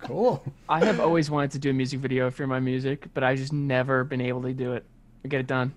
[0.00, 0.42] Cool.
[0.70, 3.52] I have always wanted to do a music video for my music, but I just
[3.52, 4.86] never been able to do it
[5.22, 5.74] or get it done.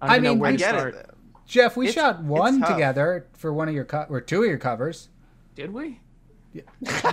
[0.00, 0.94] I don't I mean, know where I to get start.
[0.94, 1.06] it.
[1.08, 1.40] though.
[1.46, 4.58] Jeff, we It's- shot one together for one of your co- or two of your
[4.58, 5.08] covers.
[5.56, 5.98] Did we?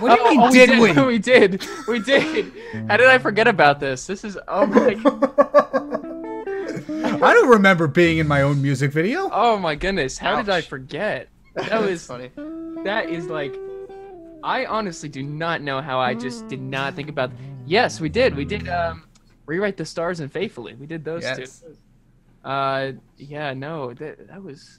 [0.00, 0.40] do you mean?
[0.40, 1.02] Oh, did we?
[1.06, 1.66] we did.
[1.88, 2.52] We did.
[2.88, 4.06] How did I forget about this?
[4.06, 4.94] This is oh my
[7.22, 9.28] I don't remember being in my own music video.
[9.32, 10.18] oh my goodness.
[10.18, 11.28] How did I forget?
[11.54, 12.30] That was funny.
[12.84, 13.54] that is like
[14.42, 17.30] I honestly do not know how I just did not think about
[17.66, 18.34] Yes, we did.
[18.34, 19.04] We did um
[19.46, 20.74] rewrite the stars and faithfully.
[20.74, 21.60] We did those Yes.
[21.60, 21.76] two.
[22.48, 23.92] Uh yeah, no.
[23.94, 24.78] That that was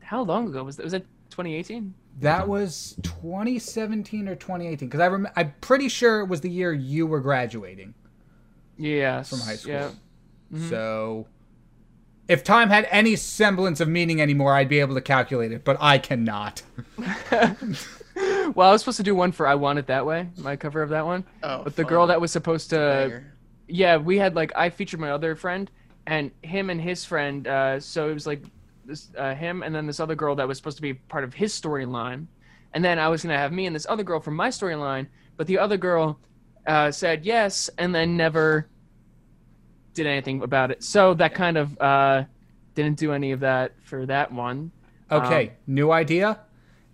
[0.00, 0.84] how long ago was that?
[0.84, 1.94] Was that 2018?
[2.20, 6.72] That was 2017 or 2018 because I rem- I'm pretty sure it was the year
[6.72, 7.94] you were graduating.
[8.78, 9.22] Yeah.
[9.22, 9.72] From high school.
[9.74, 9.90] Yeah.
[10.68, 11.26] So
[12.28, 15.76] if time had any semblance of meaning anymore, I'd be able to calculate it, but
[15.80, 16.62] I cannot.
[18.54, 20.80] Well, I was supposed to do one for I Want It That Way, my cover
[20.80, 21.24] of that one.
[21.42, 21.88] Oh, But the fun.
[21.90, 23.34] girl that was supposed to Banger.
[23.68, 25.70] yeah, we had like I featured my other friend
[26.06, 27.46] and him and his friend.
[27.46, 28.42] Uh, so it was like
[28.86, 31.34] this uh, him and then this other girl that was supposed to be part of
[31.34, 32.26] his storyline,
[32.72, 35.06] and then I was gonna have me and this other girl from my storyline.
[35.36, 36.18] But the other girl
[36.66, 38.68] uh, said yes and then never
[39.94, 40.82] did anything about it.
[40.82, 42.24] So that kind of uh,
[42.74, 44.70] didn't do any of that for that one.
[45.10, 46.40] Okay, Um, new idea.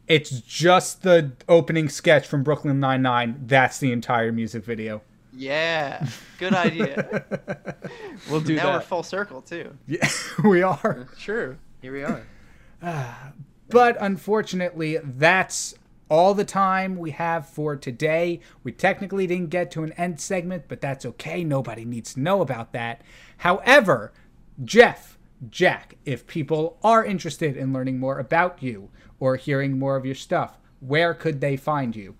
[0.08, 3.40] It's just the opening sketch from Brooklyn Nine Nine.
[3.46, 5.00] That's the entire music video.
[5.32, 6.06] Yeah,
[6.38, 7.24] good idea.
[8.30, 8.64] We'll do that.
[8.64, 9.76] now we're full circle too.
[9.86, 10.08] Yeah,
[10.44, 11.08] we are.
[11.18, 11.56] Sure.
[11.82, 12.26] Here we are.
[13.68, 15.74] But unfortunately, that's
[16.10, 18.40] all the time we have for today.
[18.62, 21.42] We technically didn't get to an end segment, but that's okay.
[21.42, 23.00] Nobody needs to know about that.
[23.38, 24.12] However,
[24.62, 25.16] Jeff,
[25.48, 30.16] Jack, if people are interested in learning more about you or hearing more of your
[30.16, 32.14] stuff, where could they find you?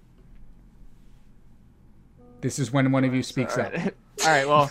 [2.41, 3.75] This is when one of you speaks All up.
[4.25, 4.49] All right.
[4.49, 4.71] Well,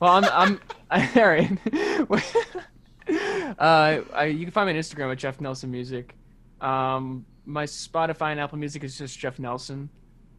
[0.00, 0.58] well, I'm,
[0.90, 1.58] I'm all right.
[3.58, 6.14] uh, I, you can find me on Instagram at Jeff Nelson Music.
[6.60, 9.88] Um, my Spotify and Apple Music is just Jeff Nelson.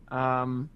[0.10, 0.70] Um,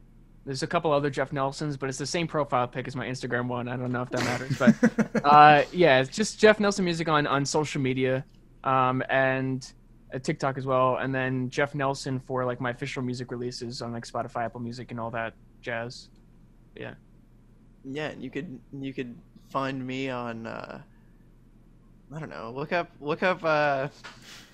[0.46, 3.48] there's a couple other Jeff Nelsons, but it's the same profile pic as my Instagram
[3.48, 3.68] one.
[3.68, 7.28] I don't know if that matters, but uh, yeah, it's just Jeff Nelson Music on
[7.28, 8.24] on social media,
[8.64, 9.72] um, and
[10.14, 13.92] uh, TikTok as well, and then Jeff Nelson for like my official music releases on
[13.92, 16.10] like Spotify, Apple Music, and all that jazz.
[16.76, 16.94] Yeah.
[17.84, 19.16] Yeah, you could you could
[19.50, 20.82] find me on uh
[22.14, 23.88] I don't know, look up look up uh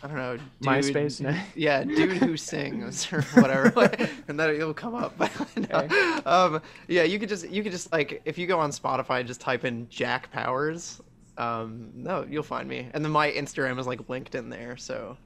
[0.03, 1.21] I don't know, dude, MySpace?
[1.21, 1.33] No.
[1.55, 3.71] Yeah, dude who sings or whatever.
[3.75, 5.13] like, and then it'll come up.
[5.55, 5.77] No.
[5.79, 6.13] Okay.
[6.25, 9.27] Um yeah, you could just you could just like if you go on Spotify and
[9.27, 11.01] just type in Jack Powers,
[11.37, 12.89] um no, you'll find me.
[12.93, 15.17] And then my Instagram is like linked in there, so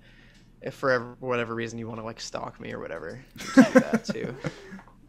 [0.62, 3.80] if for whatever reason you want to like stalk me or whatever, you can do
[3.80, 4.36] that too.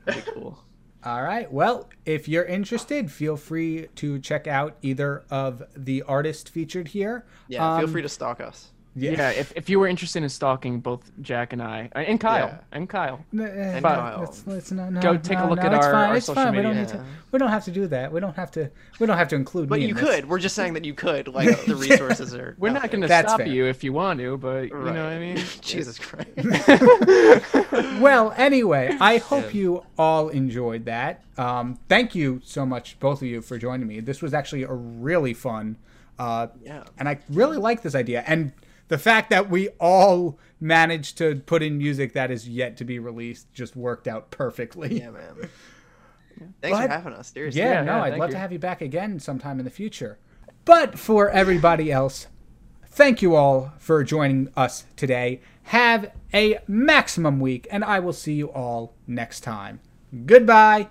[0.04, 0.58] That'd be cool.
[1.04, 1.50] All right.
[1.52, 7.24] Well, if you're interested, feel free to check out either of the artists featured here.
[7.46, 8.72] Yeah, feel Um, free to stalk us.
[8.96, 12.46] Yeah, if, if you were interested in stalking both Jack and I, uh, and Kyle,
[12.48, 12.58] Yeah.
[12.72, 13.24] and Kyle.
[13.32, 14.20] And Kyle.
[14.20, 16.08] Let's, let's, no, no, Go take a look no, at it's our- fine.
[16.10, 16.56] our social fine.
[16.56, 16.92] We don't media.
[16.94, 17.04] to.
[17.30, 18.10] We don't have to do that.
[18.10, 18.70] We don't have to.
[18.98, 19.84] We don't have to include But me.
[19.86, 20.04] you in this.
[20.04, 20.28] could.
[20.28, 21.28] We're just saying that you could.
[21.38, 22.56] Like the resources are.
[22.58, 23.46] We're not going to stop fair.
[23.46, 25.36] you if you want to, but you know what I mean?
[25.60, 26.30] Jesus Christ.
[28.00, 31.24] Well, anyway, I hope you all enjoyed that.
[31.36, 34.00] Um, thank you so much, both of you, for joining me.
[34.00, 35.76] This was actually a really fun,
[36.18, 36.84] uh, Yeah.
[36.98, 38.24] and I really like this idea.
[38.26, 38.52] And
[38.88, 42.98] the fact that we all managed to put in music that is yet to be
[42.98, 44.98] released just worked out perfectly.
[45.00, 45.34] Yeah, man.
[46.62, 47.28] Thanks But- for having us.
[47.32, 47.60] Seriously.
[47.60, 48.34] Yeah, Yeah, no, yeah, I'd love you.
[48.34, 50.18] to have you back again sometime in the future.
[50.64, 52.26] But for everybody else,
[52.86, 55.40] thank you all for joining us today.
[55.64, 59.80] Have a maximum week, and I will see you all next time.
[60.26, 60.88] Goodbye.